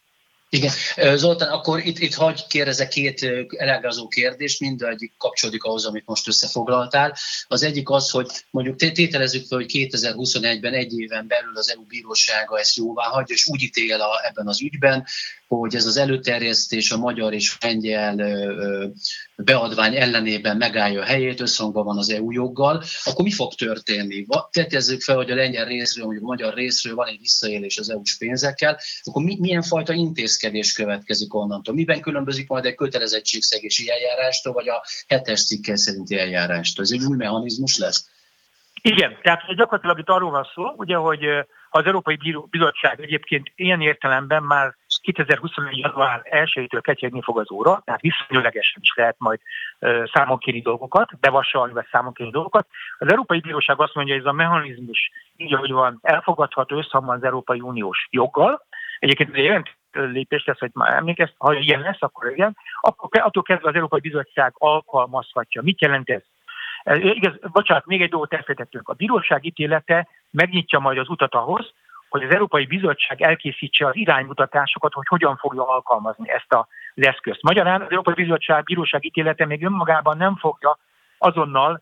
Igen. 0.50 0.72
Zoltán, 1.16 1.50
akkor 1.50 1.86
itt, 1.86 2.00
itt 2.00 2.14
hagyj 2.14 2.42
kérdezek 2.48 2.88
két 2.88 3.26
elágazó 3.58 4.08
kérdést, 4.08 4.60
mindegyik 4.60 5.14
kapcsolódik 5.18 5.64
ahhoz, 5.64 5.86
amit 5.86 6.06
most 6.06 6.28
összefoglaltál. 6.28 7.16
Az 7.48 7.64
egyik 7.64 7.90
az, 7.90 8.10
hogy 8.10 8.28
mondjuk 8.50 8.76
tételezzük 8.76 9.48
fel, 9.48 9.58
hogy 9.58 9.72
2021-ben 9.74 10.74
egy 10.74 11.00
éven 11.00 11.28
belül 11.28 11.58
az 11.58 11.72
EU 11.72 11.86
bírósága 11.86 12.60
ezt 12.60 12.76
jóvá 12.76 13.04
hagyja, 13.04 13.36
és 13.36 13.48
úgy 13.48 13.62
ítél 13.62 14.02
a, 14.02 14.28
ebben 14.28 14.48
az 14.48 14.62
ügyben, 14.62 15.06
hogy 15.58 15.76
ez 15.76 15.86
az 15.86 15.98
előterjesztés 15.98 16.92
a 16.92 16.98
magyar 16.98 17.34
és 17.34 17.58
lengyel 17.60 18.16
beadvány 19.36 19.96
ellenében 19.96 20.58
megállja 20.58 21.02
a 21.02 21.06
helyét, 21.06 21.40
összhangban 21.40 21.86
van 21.86 21.98
az 21.98 22.10
EU 22.10 22.32
joggal, 22.32 22.84
akkor 23.04 23.24
mi 23.24 23.32
fog 23.32 23.54
történni? 23.54 24.26
Tételezzük 24.52 25.02
fel, 25.02 25.16
hogy 25.16 25.32
a 25.32 25.36
lengyel 25.36 25.66
részről, 25.66 26.06
vagy 26.06 26.18
a 26.18 26.26
magyar 26.26 26.54
részről 26.54 26.96
van 26.96 27.08
egy 27.08 27.20
visszaélés 27.20 27.78
az 27.78 27.90
EU-s 27.90 28.18
pénzekkel, 28.18 28.80
akkor 29.04 29.24
mi, 29.24 29.38
milyen 29.40 29.62
fajta 29.62 29.94
intézkedés 29.94 30.74
következik 30.74 31.34
onnantól. 31.34 31.74
Miben 31.74 32.02
különbözik 32.02 32.48
majd 32.48 32.66
egy 32.66 32.76
kötelezettségszegési 32.76 33.90
eljárástól, 33.90 34.54
vagy 34.54 34.70
a 34.70 34.84
hetes 35.08 35.46
cikkel 35.46 35.76
szerinti 35.76 36.18
eljárástól? 36.18 36.84
Ez 36.84 36.92
egy 36.92 37.06
új 37.06 37.18
mechanizmus 37.18 37.78
lesz? 37.78 38.10
Igen, 38.82 39.18
tehát 39.22 39.42
gyakorlatilag 39.56 40.00
itt 40.00 40.10
arról 40.10 40.32
van 40.32 40.48
szó, 40.56 40.64
ugye, 40.78 40.96
hogy 40.96 41.20
az 41.70 41.86
Európai 41.86 42.18
Bizottság 42.50 43.02
egyébként 43.02 43.52
ilyen 43.56 43.82
értelemben 43.82 44.44
már 44.44 44.76
2021. 45.02 45.78
január 45.78 46.22
1-től 46.24 46.80
ketyegni 46.82 47.22
fog 47.22 47.40
az 47.40 47.52
óra, 47.52 47.82
tehát 47.86 48.02
viszonylag 48.02 48.56
is 48.56 48.94
lehet 48.96 49.16
majd 49.18 49.40
számon 50.14 50.38
kérni 50.38 50.62
dolgokat, 50.62 51.20
bevasalni 51.20 51.74
vagy 51.74 51.88
számon 51.92 52.14
kérni 52.14 52.32
dolgokat. 52.32 52.68
Az 52.98 53.12
Európai 53.12 53.40
Bíróság 53.40 53.82
azt 53.82 53.96
mondja, 53.96 54.14
hogy 54.14 54.24
ez 54.24 54.30
a 54.30 54.36
mechanizmus 54.36 55.12
így, 55.36 55.54
ahogy 55.54 55.72
van, 55.72 56.00
elfogadható 56.02 56.78
összhangban 56.78 57.16
az 57.16 57.24
Európai 57.24 57.60
Uniós 57.60 58.08
joggal. 58.10 58.68
Egyébként 59.00 59.36
egy 59.36 59.76
lépés 59.92 60.46
lesz, 60.46 60.60
hogy 60.60 60.72
már 60.74 60.94
emlékezt, 60.94 61.34
ha 61.38 61.54
ilyen 61.54 61.82
lesz, 61.82 62.02
akkor 62.02 62.32
igen, 62.32 62.58
akkor 62.82 63.10
attól 63.22 63.44
kezdve 63.44 63.70
az 63.70 63.76
Európai 63.76 64.00
Bizottság 64.00 64.54
alkalmazhatja. 64.58 65.62
Mit 65.62 65.82
jelent 65.82 66.10
ez? 66.10 66.22
Igaz, 66.84 67.34
bocsánat, 67.52 67.86
még 67.86 68.02
egy 68.02 68.10
dolgot 68.10 68.34
elfelejtettünk. 68.34 68.90
A 68.90 68.94
bíróság 68.94 69.46
ítélete 69.46 70.08
megnyitja 70.32 70.80
majd 70.80 70.98
az 70.98 71.10
utat 71.10 71.36
ahhoz, 71.36 71.74
hogy 72.10 72.24
az 72.24 72.34
Európai 72.34 72.66
Bizottság 72.66 73.22
elkészítse 73.22 73.86
az 73.88 73.96
iránymutatásokat, 73.96 74.94
hogy 74.94 75.08
hogyan 75.08 75.38
fogja 75.38 75.68
alkalmazni 75.68 76.30
ezt 76.30 76.54
az 76.54 76.66
eszközt. 76.96 77.42
Magyarán 77.42 77.82
az 77.82 77.90
Európai 77.90 78.14
Bizottság 78.14 78.64
bíróság 78.64 79.06
ítélete 79.06 79.46
még 79.46 79.64
önmagában 79.66 80.18
nem 80.18 80.36
fogja 80.36 80.78
azonnal 81.18 81.82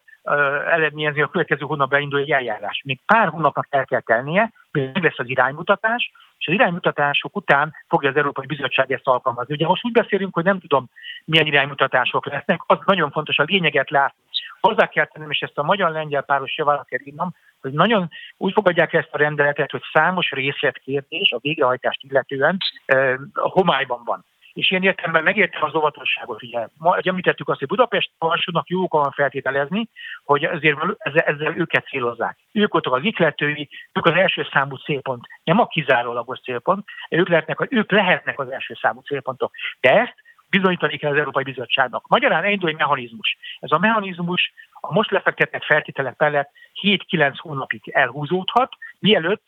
eredményezni 0.72 1.22
a 1.22 1.28
következő 1.28 1.66
hónapban 1.66 2.02
induló 2.02 2.22
egy 2.22 2.32
eljárás. 2.32 2.82
Még 2.86 3.00
pár 3.06 3.28
hónapnak 3.28 3.68
el 3.70 3.86
kell 3.86 4.00
tennie, 4.00 4.52
meg 4.72 5.04
lesz 5.04 5.20
az 5.20 5.30
iránymutatás, 5.30 6.12
és 6.38 6.48
az 6.48 6.54
iránymutatások 6.54 7.36
után 7.36 7.74
fogja 7.88 8.10
az 8.10 8.16
Európai 8.16 8.46
Bizottság 8.46 8.92
ezt 8.92 9.08
alkalmazni. 9.08 9.54
Ugye 9.54 9.68
most 9.68 9.86
úgy 9.86 9.92
beszélünk, 9.92 10.34
hogy 10.34 10.44
nem 10.44 10.60
tudom, 10.60 10.90
milyen 11.26 11.46
iránymutatások 11.46 12.26
lesznek, 12.26 12.62
az 12.66 12.78
nagyon 12.86 13.12
fontos 13.12 13.38
a 13.38 13.44
lényeget 13.44 13.90
látni. 13.90 14.22
Hozzá 14.60 14.88
kell 14.88 15.06
tennem, 15.06 15.32
és 15.32 15.40
ezt 15.40 15.58
a 15.58 15.64
magyar-lengyel 15.64 16.22
páros 16.22 16.58
javára 16.58 16.84
kell 16.84 17.00
írnom, 17.04 17.36
hogy 17.62 17.72
nagyon 17.72 18.10
úgy 18.38 18.54
fogadják 18.54 18.94
ezt 18.94 19.10
a 19.12 19.18
rendeletet, 19.18 19.72
hogy 19.72 19.82
számos 19.94 20.32
részletkérdés 20.32 21.32
a 21.32 21.40
végrehajtást 21.42 22.04
illetően 22.04 22.58
eh, 22.86 23.16
homályban 23.34 24.02
van. 24.06 24.26
És 24.58 24.72
ilyen 24.72 24.84
értelemben 24.84 25.24
megértem 25.24 25.64
az 25.64 25.76
óvatosságot. 25.76 26.44
Ugye, 26.44 26.68
ma 26.78 26.98
említettük 27.02 27.50
azt, 27.50 27.60
hogy 27.60 27.68
Budapest 27.68 28.12
alsónak 28.18 28.70
jó 28.70 28.88
van 28.90 29.12
feltételezni, 29.12 29.90
hogy 30.24 30.44
ezért 30.44 30.78
ezzel, 30.98 31.22
ezzel 31.22 31.58
őket 31.58 31.88
célozzák. 31.88 32.38
Ők 32.52 32.72
voltak 32.72 32.94
az 32.94 33.04
ikletői, 33.04 33.70
ők 33.94 34.06
az 34.06 34.14
első 34.14 34.48
számú 34.52 34.76
célpont, 34.76 35.28
nem 35.44 35.60
a 35.60 35.68
kizárólagos 35.68 36.40
célpont, 36.40 36.86
ők 37.10 37.28
lehetnek, 37.28 37.68
ők 37.70 37.92
lehetnek 37.92 38.40
az 38.40 38.50
első 38.52 38.74
számú 38.82 39.00
célpontok. 39.00 39.52
De 39.80 40.00
ezt 40.00 40.16
bizonyítani 40.50 40.98
kell 40.98 41.12
az 41.12 41.18
Európai 41.18 41.44
Bizottságnak. 41.44 42.08
Magyarán 42.08 42.44
elindul 42.44 42.70
egy 42.70 42.76
mechanizmus. 42.76 43.38
Ez 43.60 43.72
a 43.72 43.78
mechanizmus 43.78 44.54
a 44.74 44.94
most 44.94 45.12
lefektetett 45.12 45.64
feltételek 45.64 46.18
mellett 46.18 46.52
7-9 46.82 47.34
hónapig 47.38 47.90
elhúzódhat, 47.90 48.72
mielőtt 49.00 49.44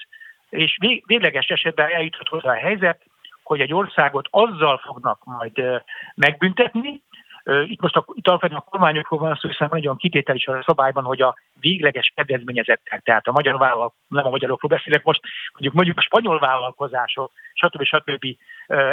és 0.49 0.77
végleges 1.05 1.47
esetben 1.47 1.91
eljuthat 1.91 2.27
hozzá 2.27 2.51
a 2.51 2.59
helyzet, 2.59 3.01
hogy 3.43 3.59
egy 3.59 3.73
országot 3.73 4.27
azzal 4.31 4.77
fognak 4.77 5.23
majd 5.23 5.83
megbüntetni, 6.15 7.01
itt 7.43 7.81
most 7.81 7.95
a, 7.95 8.05
itt 8.13 8.27
alapvetően 8.27 8.59
a 8.59 8.69
kormányokról 8.69 9.19
van 9.19 9.35
szó, 9.35 9.49
hiszen 9.49 9.67
van 9.67 9.77
egy 9.77 9.85
olyan 9.85 9.97
kitétel 9.97 10.35
is 10.35 10.47
a 10.47 10.63
szabályban, 10.65 11.03
hogy 11.03 11.21
a 11.21 11.35
végleges 11.59 12.11
kedvezményezettek, 12.15 13.01
tehát 13.03 13.27
a 13.27 13.31
magyar 13.31 13.57
vállalkozások, 13.57 13.97
nem 14.07 14.25
a 14.25 14.29
magyarokról 14.29 14.71
beszélek 14.71 15.03
most, 15.03 15.21
mondjuk 15.51 15.73
mondjuk 15.73 15.97
a 15.97 16.01
spanyol 16.01 16.39
vállalkozások, 16.39 17.31
stb. 17.53 17.83
stb. 17.83 18.25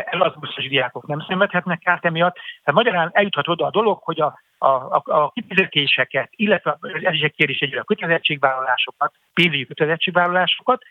Erasmusos 0.05 0.69
diákok 0.69 1.07
nem 1.07 1.25
szenvedhetnek 1.29 1.79
kárt 1.79 2.05
emiatt. 2.05 2.35
Tehát 2.35 2.81
magyarán 2.81 3.11
eljuthat 3.13 3.49
oda 3.49 3.67
a 3.67 3.71
dolog, 3.71 3.99
hogy 4.03 4.21
a, 4.21 4.39
a, 4.59 4.67
a, 4.69 5.03
a 5.05 5.31
kifizetéseket, 5.31 6.29
illetve 6.31 6.79
ez 7.03 7.15
is 7.15 7.21
egy 7.21 7.35
kérdés 7.35 7.59
egyre 7.59 7.81
a 7.81 7.85
kötelezettségvállalásokat, 7.85 9.15
pénzügyi 9.35 9.67
kötelezettségvállalásokat, 9.67 10.83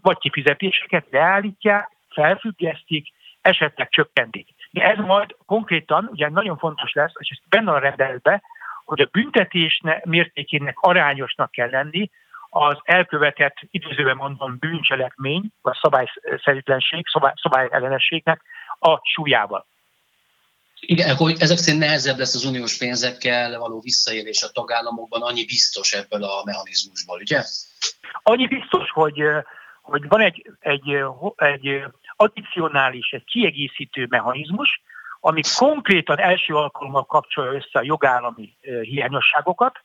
vagy 0.00 0.18
kifizetéseket 0.18 1.06
leállítják, 1.10 1.90
felfüggesztik, 2.08 3.12
esetleg 3.40 3.88
csökkentik. 3.88 4.48
De 4.74 4.82
ez 4.82 4.98
majd 4.98 5.36
konkrétan, 5.46 6.08
ugye 6.12 6.28
nagyon 6.28 6.58
fontos 6.58 6.92
lesz, 6.92 7.12
és 7.18 7.28
ez 7.30 7.38
benne 7.48 7.70
a 7.70 7.78
rendeletben, 7.78 8.42
hogy 8.84 9.00
a 9.00 9.08
büntetés 9.12 9.80
mértékének 10.04 10.76
arányosnak 10.80 11.50
kell 11.50 11.70
lenni 11.70 12.10
az 12.50 12.78
elkövetett, 12.82 13.56
időzőben 13.70 14.16
mondom, 14.16 14.56
bűncselekmény, 14.58 15.50
vagy 15.62 15.76
szabályszerűtlenség, 15.82 17.06
szabály, 17.12 17.32
szabályellenességnek 17.42 18.42
a 18.78 19.00
súlyával. 19.02 19.66
Igen, 20.80 21.16
hogy 21.16 21.36
ezek 21.38 21.56
szerint 21.56 21.82
nehezebb 21.82 22.18
lesz 22.18 22.34
az 22.34 22.44
uniós 22.44 22.76
pénzekkel 22.76 23.58
való 23.58 23.80
visszaélés 23.80 24.42
a 24.42 24.50
tagállamokban, 24.52 25.22
annyi 25.22 25.44
biztos 25.44 25.92
ebből 25.92 26.22
a 26.22 26.44
mechanizmusból, 26.44 27.18
ugye? 27.20 27.42
Annyi 28.22 28.46
biztos, 28.46 28.90
hogy, 28.90 29.22
hogy 29.84 30.08
van 30.08 30.20
egy, 30.20 30.50
egy, 30.60 31.04
egy 31.36 31.84
addicionális, 32.16 33.10
egy 33.10 33.24
kiegészítő 33.24 34.06
mechanizmus, 34.10 34.82
ami 35.20 35.40
konkrétan 35.56 36.18
első 36.18 36.54
alkalommal 36.54 37.04
kapcsolja 37.04 37.52
össze 37.52 37.78
a 37.78 37.84
jogállami 37.84 38.56
hiányosságokat 38.82 39.80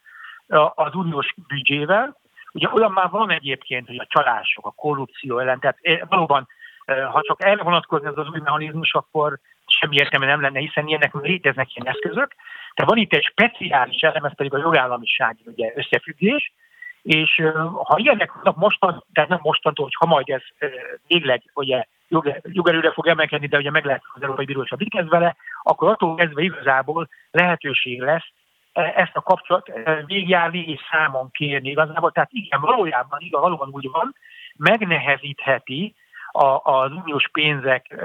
az 0.75 0.95
uniós 0.95 1.33
büdzsével. 1.47 2.17
Ugye 2.51 2.69
olyan 2.73 2.91
már 2.91 3.09
van 3.09 3.31
egyébként, 3.31 3.87
hogy 3.87 3.97
a 3.97 4.07
csalások, 4.09 4.65
a 4.65 4.71
korrupció 4.71 5.39
ellen, 5.39 5.59
tehát 5.59 5.77
valóban, 6.07 6.47
ha 6.85 7.21
csak 7.21 7.43
erre 7.43 7.63
vonatkozni 7.63 8.07
az 8.07 8.17
az 8.17 8.27
új 8.27 8.39
mechanizmus, 8.39 8.93
akkor 8.93 9.39
semmi 9.65 9.95
értelme 9.95 10.25
nem 10.25 10.41
lenne, 10.41 10.59
hiszen 10.59 10.87
ilyenek 10.87 11.13
léteznek 11.13 11.75
ilyen 11.75 11.93
eszközök. 11.93 12.35
Tehát 12.73 12.91
van 12.91 12.97
itt 12.97 13.13
egy 13.13 13.23
speciális 13.23 14.01
elem, 14.01 14.23
ez 14.23 14.35
pedig 14.35 14.53
a 14.53 14.57
jogállamiság 14.57 15.37
ugye, 15.45 15.73
összefüggés, 15.75 16.53
és 17.01 17.41
ha 17.83 17.97
ilyenek 17.97 18.33
vannak 18.33 18.55
mostan, 18.55 19.03
tehát 19.13 19.29
nem 19.29 19.39
mostantól, 19.41 19.85
hogy 19.85 19.95
ha 19.99 20.05
majd 20.05 20.29
ez 20.29 20.41
végleg 21.07 21.43
ugye 21.53 21.85
jogerőre 22.43 22.91
fog 22.91 23.07
emelkedni, 23.07 23.47
de 23.47 23.57
ugye 23.57 23.71
meg 23.71 23.85
lehet 23.85 24.03
az 24.13 24.21
Európai 24.21 24.45
Bíróság 24.45 24.79
mit 24.79 25.09
vele, 25.09 25.35
akkor 25.63 25.89
attól 25.89 26.15
kezdve 26.15 26.41
igazából 26.41 27.09
lehetőség 27.31 28.01
lesz 28.01 28.27
e, 28.73 28.93
ezt 28.95 29.15
a 29.15 29.21
kapcsolat 29.21 29.71
végigjárni 30.05 30.59
és 30.59 30.79
számon 30.91 31.31
kérni 31.31 31.69
igazából. 31.69 32.11
Tehát 32.11 32.29
igen, 32.31 32.61
valójában 32.61 33.19
igaz, 33.21 33.41
valóban 33.41 33.69
úgy 33.71 33.89
van, 33.91 34.15
megnehezítheti 34.57 35.95
a, 36.31 36.71
az 36.71 36.91
uniós 36.91 37.29
pénzek 37.31 37.95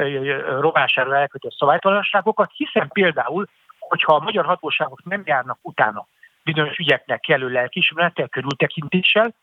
rovására 0.60 1.16
elkötött 1.16 1.52
szabálytalanságokat, 1.52 2.50
hiszen 2.54 2.88
például, 2.92 3.46
hogyha 3.78 4.14
a 4.14 4.22
magyar 4.22 4.44
hatóságok 4.44 5.04
nem 5.04 5.22
járnak 5.24 5.58
utána 5.62 6.06
bizonyos 6.44 6.76
ügyeknek 6.76 7.20
kellő 7.20 7.48
lelkismerettel, 7.48 8.28
körültekintéssel, 8.28 9.34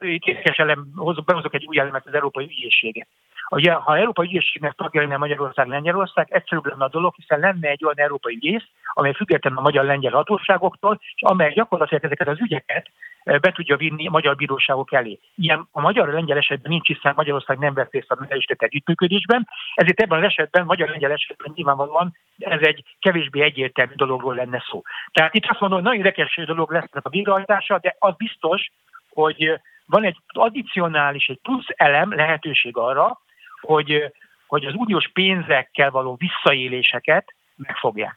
itt 0.00 0.24
érdekes 0.24 0.56
elem, 0.56 0.86
behozok 1.24 1.54
egy 1.54 1.66
új 1.66 1.78
elemet 1.78 2.06
az 2.06 2.14
Európai 2.14 2.44
Ügyészséget. 2.44 3.08
Ugye, 3.50 3.72
ha 3.72 3.96
Európai 3.96 4.26
Ügyészségnek 4.26 4.72
tagja 4.72 5.00
lenne 5.00 5.16
Magyarország, 5.16 5.66
Lengyelország, 5.66 6.26
egyszerűbb 6.30 6.66
lenne 6.66 6.84
a 6.84 6.88
dolog, 6.88 7.14
hiszen 7.14 7.38
lenne 7.38 7.68
egy 7.68 7.84
olyan 7.84 7.98
európai 7.98 8.34
ügyész, 8.34 8.64
amely 8.92 9.12
független 9.12 9.56
a 9.56 9.60
magyar-lengyel 9.60 10.12
hatóságoktól, 10.12 11.00
és 11.14 11.22
amely 11.22 11.52
gyakorlatilag 11.52 12.04
ezeket 12.04 12.28
az 12.28 12.40
ügyeket 12.40 12.90
be 13.24 13.52
tudja 13.52 13.76
vinni 13.76 14.06
a 14.06 14.10
magyar 14.10 14.36
bíróságok 14.36 14.92
elé. 14.92 15.18
Ilyen 15.34 15.68
a 15.72 15.80
magyar-lengyel 15.80 16.36
esetben 16.36 16.70
nincs, 16.70 16.86
hiszen 16.86 17.12
Magyarország 17.16 17.58
nem 17.58 17.74
vesz 17.74 17.90
részt 17.90 18.10
a 18.10 18.16
megerősített 18.20 18.62
együttműködésben, 18.62 19.48
ezért 19.74 20.00
ebben 20.00 20.18
az 20.18 20.24
esetben, 20.24 20.64
magyar-lengyel 20.64 21.12
esetben 21.12 21.52
nyilvánvalóan 21.54 22.16
ez 22.38 22.60
egy 22.60 22.82
kevésbé 23.00 23.40
egyértelmű 23.40 23.92
dologról 23.94 24.34
lenne 24.34 24.64
szó. 24.70 24.82
Tehát 25.12 25.34
itt 25.34 25.46
azt 25.46 25.60
mondom, 25.60 25.78
hogy 25.78 25.88
nagyon 25.88 26.04
érdekes 26.04 26.40
dolog 26.46 26.72
lesz 26.72 26.88
a 26.92 27.08
végrehajtása, 27.08 27.78
de 27.78 27.96
az 27.98 28.14
biztos, 28.16 28.70
hogy 29.10 29.60
van 29.86 30.04
egy 30.04 30.16
addicionális, 30.26 31.28
egy 31.28 31.40
plusz 31.42 31.66
elem 31.68 32.14
lehetőség 32.14 32.76
arra, 32.76 33.20
hogy, 33.64 34.12
hogy 34.46 34.64
az 34.64 34.74
uniós 34.76 35.10
pénzekkel 35.12 35.90
való 35.90 36.16
visszaéléseket 36.18 37.34
megfogják. 37.56 38.14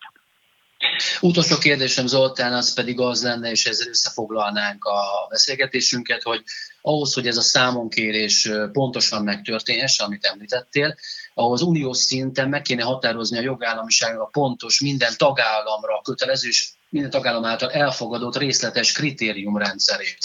Utolsó 1.21 1.57
kérdésem 1.57 2.07
Zoltán, 2.07 2.53
az 2.53 2.73
pedig 2.73 2.99
az 2.99 3.23
lenne, 3.23 3.49
és 3.51 3.65
ezzel 3.65 3.87
összefoglalnánk 3.87 4.83
a 4.83 5.27
beszélgetésünket, 5.29 6.23
hogy 6.23 6.43
ahhoz, 6.81 7.13
hogy 7.13 7.27
ez 7.27 7.37
a 7.37 7.41
számonkérés 7.41 8.49
pontosan 8.71 9.23
megtörténhesse, 9.23 10.03
amit 10.03 10.25
említettél, 10.25 10.95
ahhoz 11.33 11.61
uniós 11.61 11.97
szinten 11.97 12.49
meg 12.49 12.61
kéne 12.61 12.83
határozni 12.83 13.37
a 13.37 13.41
jogállamiságnak 13.41 14.21
a 14.21 14.29
pontos, 14.31 14.81
minden 14.81 15.13
tagállamra 15.17 16.01
kötelező 16.01 16.47
és 16.47 16.69
minden 16.89 17.09
tagállam 17.09 17.45
által 17.45 17.71
elfogadott 17.71 18.37
részletes 18.37 18.91
kritériumrendszerét. 18.91 20.17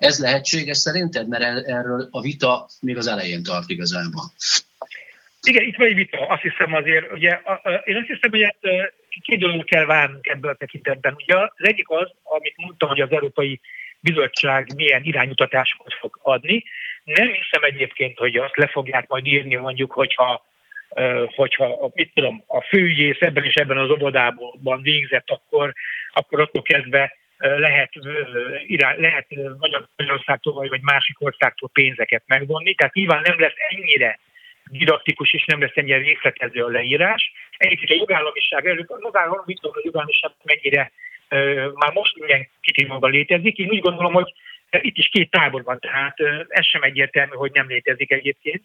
Ez 0.00 0.18
lehetséges 0.18 0.76
szerinted? 0.76 1.28
Mert 1.28 1.66
erről 1.68 2.08
a 2.10 2.20
vita 2.20 2.68
még 2.80 2.96
az 2.96 3.06
elején 3.06 3.42
tart 3.42 3.68
igazából. 3.68 4.24
Igen, 5.42 5.64
itt 5.64 5.76
van 5.76 5.86
egy 5.86 5.94
vita. 5.94 6.26
Azt 6.26 6.42
hiszem 6.42 6.74
azért, 6.74 7.12
ugye, 7.12 7.40
én 7.84 7.96
azt 7.96 8.06
hiszem, 8.06 8.30
hogy 8.30 8.42
ezt 8.42 8.90
két 9.22 9.38
dolog 9.38 9.64
kell 9.64 9.84
várnunk 9.84 10.26
ebből 10.26 10.50
a 10.50 10.54
tekintetben. 10.54 11.14
Ugye 11.14 11.36
az 11.36 11.50
egyik 11.56 11.88
az, 11.88 12.10
amit 12.22 12.56
mondtam, 12.56 12.88
hogy 12.88 13.00
az 13.00 13.10
Európai 13.10 13.60
Bizottság 14.00 14.72
milyen 14.74 15.02
irányutatásokat 15.02 15.94
fog 16.00 16.18
adni. 16.22 16.64
Nem 17.04 17.26
hiszem 17.26 17.62
egyébként, 17.62 18.18
hogy 18.18 18.36
azt 18.36 18.56
le 18.56 18.66
fogják 18.66 19.08
majd 19.08 19.26
írni, 19.26 19.54
mondjuk, 19.54 19.92
hogyha 19.92 20.48
hogyha 21.36 21.90
mit 21.94 22.14
tudom, 22.14 22.44
a 22.46 22.60
főügyész 22.60 23.20
ebben 23.20 23.44
és 23.44 23.54
ebben 23.54 23.78
az 23.78 23.90
obodában 23.90 24.82
végzett, 24.82 25.30
akkor, 25.30 25.74
akkor 26.12 26.40
attól 26.40 26.62
kezdve 26.62 27.16
lehet, 27.40 27.90
lehet 28.96 29.26
Magyarországtól 29.96 30.68
vagy 30.68 30.82
másik 30.82 31.20
országtól 31.20 31.70
pénzeket 31.72 32.22
megvonni. 32.26 32.74
Tehát 32.74 32.94
nyilván 32.94 33.22
nem 33.24 33.40
lesz 33.40 33.54
ennyire 33.68 34.18
didaktikus 34.70 35.32
és 35.32 35.44
nem 35.44 35.60
lesz 35.60 35.76
ennyire 35.76 35.96
részletező 35.96 36.64
a 36.64 36.68
leírás. 36.68 37.32
Egyébként 37.56 37.90
a 37.90 37.94
jogállamiság 37.94 38.66
előtt, 38.66 38.90
a 38.90 38.98
jogállamiság, 39.02 39.46
mit 39.46 39.60
tudom, 39.60 39.76
a 39.76 39.82
jogállamiság 39.84 40.30
mennyire 40.42 40.92
már 41.74 41.92
most 41.92 42.16
ilyen 42.16 42.48
kitűnőben 42.60 43.10
létezik. 43.10 43.58
Én 43.58 43.68
úgy 43.68 43.80
gondolom, 43.80 44.12
hogy 44.12 44.32
itt 44.70 44.96
is 44.96 45.08
két 45.08 45.30
tábor 45.30 45.62
van, 45.62 45.78
tehát 45.80 46.18
ez 46.48 46.66
sem 46.66 46.82
egyértelmű, 46.82 47.34
hogy 47.34 47.52
nem 47.52 47.68
létezik 47.68 48.10
egyébként 48.10 48.62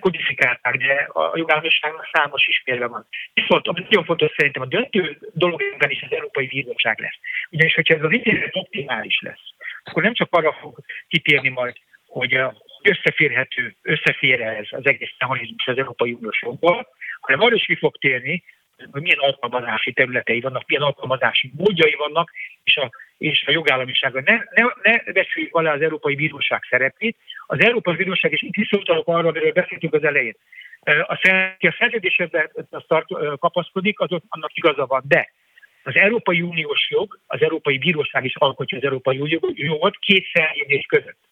kodifikálták, 0.00 0.76
de 0.76 1.08
a 1.12 1.36
jogállamiságnak 1.36 2.08
számos 2.12 2.46
ismérve 2.46 2.86
van. 2.86 3.06
Viszont 3.34 3.68
ami 3.68 3.80
nagyon 3.80 4.04
fontos 4.04 4.32
szerintem 4.36 4.62
a 4.62 4.66
döntő 4.66 5.18
dolog 5.32 5.62
ebben 5.72 5.90
is 5.90 6.02
az 6.02 6.12
Európai 6.12 6.46
Bíróság 6.46 6.98
lesz. 6.98 7.18
Ugyanis, 7.50 7.74
hogyha 7.74 7.94
ez 7.94 8.02
az 8.02 8.12
ítélet 8.12 8.56
optimális 8.56 9.20
lesz, 9.20 9.44
akkor 9.84 10.02
nem 10.02 10.14
csak 10.14 10.28
arra 10.30 10.52
fog 10.52 10.78
kitérni 11.08 11.48
majd, 11.48 11.76
hogy 12.06 12.40
összeférhető, 12.82 13.76
összefér 13.82 14.40
ez 14.40 14.66
az 14.70 14.86
egész 14.86 15.14
mechanizmus 15.18 15.66
az 15.66 15.78
Európai 15.78 16.12
Uniós 16.12 16.42
jogból, 16.42 16.88
hanem 17.20 17.40
arra 17.40 17.54
is 17.54 17.64
ki 17.64 17.74
fog 17.74 17.96
térni, 17.96 18.44
hogy 18.90 19.02
milyen 19.02 19.18
alkalmazási 19.18 19.92
területei 19.92 20.40
vannak, 20.40 20.66
milyen 20.66 20.82
alkalmazási 20.82 21.52
módjai 21.56 21.94
vannak, 21.98 22.30
és 22.64 22.76
a, 22.76 22.90
és 23.18 23.44
a 23.46 23.50
jogállamiságra. 23.50 24.20
Ne, 24.24 24.34
ne, 24.34 24.92
ne 24.92 25.12
becsüljük 25.12 25.54
alá 25.54 25.72
az 25.72 25.80
Európai 25.80 26.14
Bíróság 26.14 26.66
szerepét. 26.70 27.16
Az 27.46 27.60
Európai 27.60 27.96
Bíróság, 27.96 28.32
és 28.32 28.42
itt 28.42 28.54
visszautalok 28.54 29.08
arra, 29.08 29.28
amiről 29.28 29.52
beszéltünk 29.52 29.94
az 29.94 30.04
elején, 30.04 30.36
a, 30.84 31.20
a 31.58 31.76
szerződésben 31.78 32.50
kapaszkodik, 33.38 34.00
az 34.00 34.08
annak 34.28 34.56
igaza 34.56 34.86
van, 34.86 35.02
de 35.08 35.32
az 35.82 35.94
Európai 35.96 36.40
Uniós 36.40 36.90
jog, 36.90 37.18
az 37.26 37.42
Európai 37.42 37.78
Bíróság 37.78 38.24
is 38.24 38.36
alkotja 38.36 38.78
az 38.78 38.84
Európai 38.84 39.18
Uniós 39.18 39.52
jogot 39.54 39.96
két 39.98 40.26
szerződés 40.32 40.86
között 40.86 41.29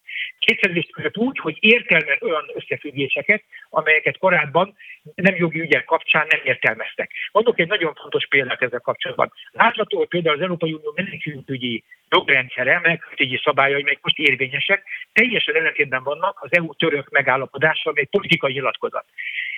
kétszerzés 0.49 0.89
között 0.93 1.17
úgy, 1.17 1.37
hogy 1.39 1.57
értelmez 1.59 2.21
olyan 2.21 2.45
összefüggéseket, 2.53 3.43
amelyeket 3.69 4.17
korábban 4.17 4.75
nem 5.15 5.35
jogi 5.35 5.59
ügyek 5.59 5.85
kapcsán 5.85 6.27
nem 6.29 6.39
értelmeztek. 6.43 7.11
Mondok 7.31 7.59
egy 7.59 7.67
nagyon 7.67 7.93
fontos 7.93 8.27
példát 8.27 8.61
ezzel 8.61 8.79
kapcsolatban. 8.79 9.31
Látható, 9.51 9.97
hogy 9.97 10.07
például 10.07 10.35
az 10.35 10.41
Európai 10.41 10.73
Unió 10.73 10.93
menekültügyi 10.95 11.83
jogrendszere, 12.09 12.79
menekültügyi 12.83 13.39
szabályai, 13.43 13.83
melyek 13.83 13.99
most 14.01 14.17
érvényesek, 14.17 14.83
teljesen 15.13 15.55
ellentétben 15.55 16.03
vannak 16.03 16.37
az 16.41 16.49
EU-török 16.51 17.09
megállapodással, 17.09 17.91
amely 17.91 18.05
politikai 18.05 18.53
nyilatkozat. 18.53 19.05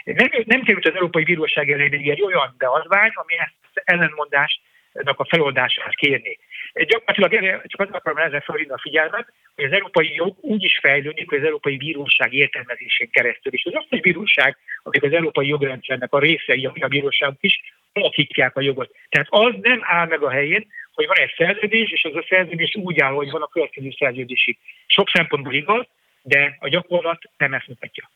Nem, 0.03 0.29
nem 0.45 0.63
került 0.63 0.87
az 0.87 0.95
Európai 0.95 1.23
Bíróság 1.23 1.71
elé 1.71 2.09
egy 2.09 2.21
olyan 2.21 2.55
beadvány, 2.57 3.11
ami 3.13 3.33
ezt 3.37 3.71
ellenmondást 3.73 4.61
a 4.93 5.25
feloldását 5.25 5.95
kérni. 5.95 6.37
Gyakorlatilag 6.73 7.61
csak 7.65 7.79
az 7.79 7.87
akarom 7.91 8.17
ezzel 8.17 8.41
felhívni 8.41 8.73
a 8.73 8.79
figyelmet, 8.81 9.33
hogy 9.55 9.65
az 9.65 9.71
európai 9.71 10.13
jog 10.13 10.37
úgy 10.41 10.63
is 10.63 10.77
fejlődik, 10.81 11.29
hogy 11.29 11.39
az 11.39 11.45
európai 11.45 11.77
bíróság 11.77 12.33
értelmezésén 12.33 13.09
keresztül. 13.09 13.53
És 13.53 13.65
az 13.65 13.75
az, 13.75 13.85
hogy 13.89 14.01
bíróság, 14.01 14.57
amik 14.83 15.03
az 15.03 15.13
európai 15.13 15.47
jogrendszernek 15.47 16.13
a 16.13 16.19
részei, 16.19 16.65
a 16.65 16.87
bíróságok 16.87 17.37
is, 17.39 17.61
alakítják 17.93 18.55
a 18.55 18.61
jogot. 18.61 18.95
Tehát 19.09 19.27
az 19.29 19.53
nem 19.61 19.79
áll 19.83 20.07
meg 20.07 20.21
a 20.21 20.29
helyén, 20.29 20.67
hogy 20.93 21.07
van 21.07 21.17
egy 21.17 21.33
szerződés, 21.37 21.91
és 21.91 22.03
az 22.03 22.15
a 22.15 22.25
szerződés 22.29 22.75
úgy 22.75 22.99
áll, 22.99 23.11
hogy 23.11 23.31
van 23.31 23.41
a 23.41 23.47
következő 23.47 23.89
szerződésig. 23.97 24.57
Sok 24.85 25.09
szempontból 25.09 25.53
igaz, 25.53 25.85
de 26.21 26.57
a 26.59 26.67
gyakorlat 26.67 27.21
nem 27.37 27.53
ezt 27.53 27.67
mutatja. 27.67 28.09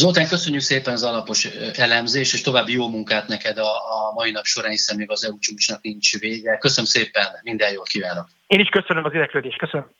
Zoltán, 0.00 0.28
köszönjük 0.28 0.62
szépen 0.62 0.92
az 0.92 1.02
alapos 1.02 1.44
elemzés, 1.76 2.32
és 2.32 2.40
további 2.40 2.72
jó 2.72 2.88
munkát 2.88 3.28
neked 3.28 3.58
a, 3.58 3.74
a 3.74 4.12
mai 4.14 4.30
nap 4.30 4.44
során, 4.44 4.70
hiszen 4.70 4.96
még 4.96 5.10
az 5.10 5.24
EU 5.24 5.38
csúcsnak 5.38 5.82
nincs 5.82 6.18
vége. 6.18 6.56
Köszönöm 6.56 6.84
szépen, 6.84 7.26
minden 7.42 7.72
jót 7.72 7.88
kívánok! 7.88 8.28
Én 8.46 8.60
is 8.60 8.68
köszönöm 8.68 9.04
az 9.04 9.14
érdeklődést, 9.14 9.58
köszönöm! 9.58 9.90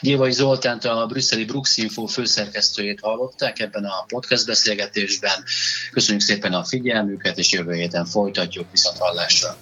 Gyévai 0.00 0.32
Zoltánt, 0.32 0.84
a 0.84 1.06
brüsszeli 1.06 1.44
Brux 1.44 1.76
Info 1.76 2.06
főszerkesztőjét 2.06 3.00
hallották 3.00 3.58
ebben 3.58 3.84
a 3.84 4.04
podcast 4.06 4.46
beszélgetésben. 4.46 5.44
Köszönjük 5.90 6.22
szépen 6.22 6.52
a 6.52 6.64
figyelmüket, 6.64 7.38
és 7.38 7.52
jövő 7.52 7.72
héten 7.72 8.04
folytatjuk 8.04 8.70
viszont 8.70 8.98
hallásra. 8.98 9.56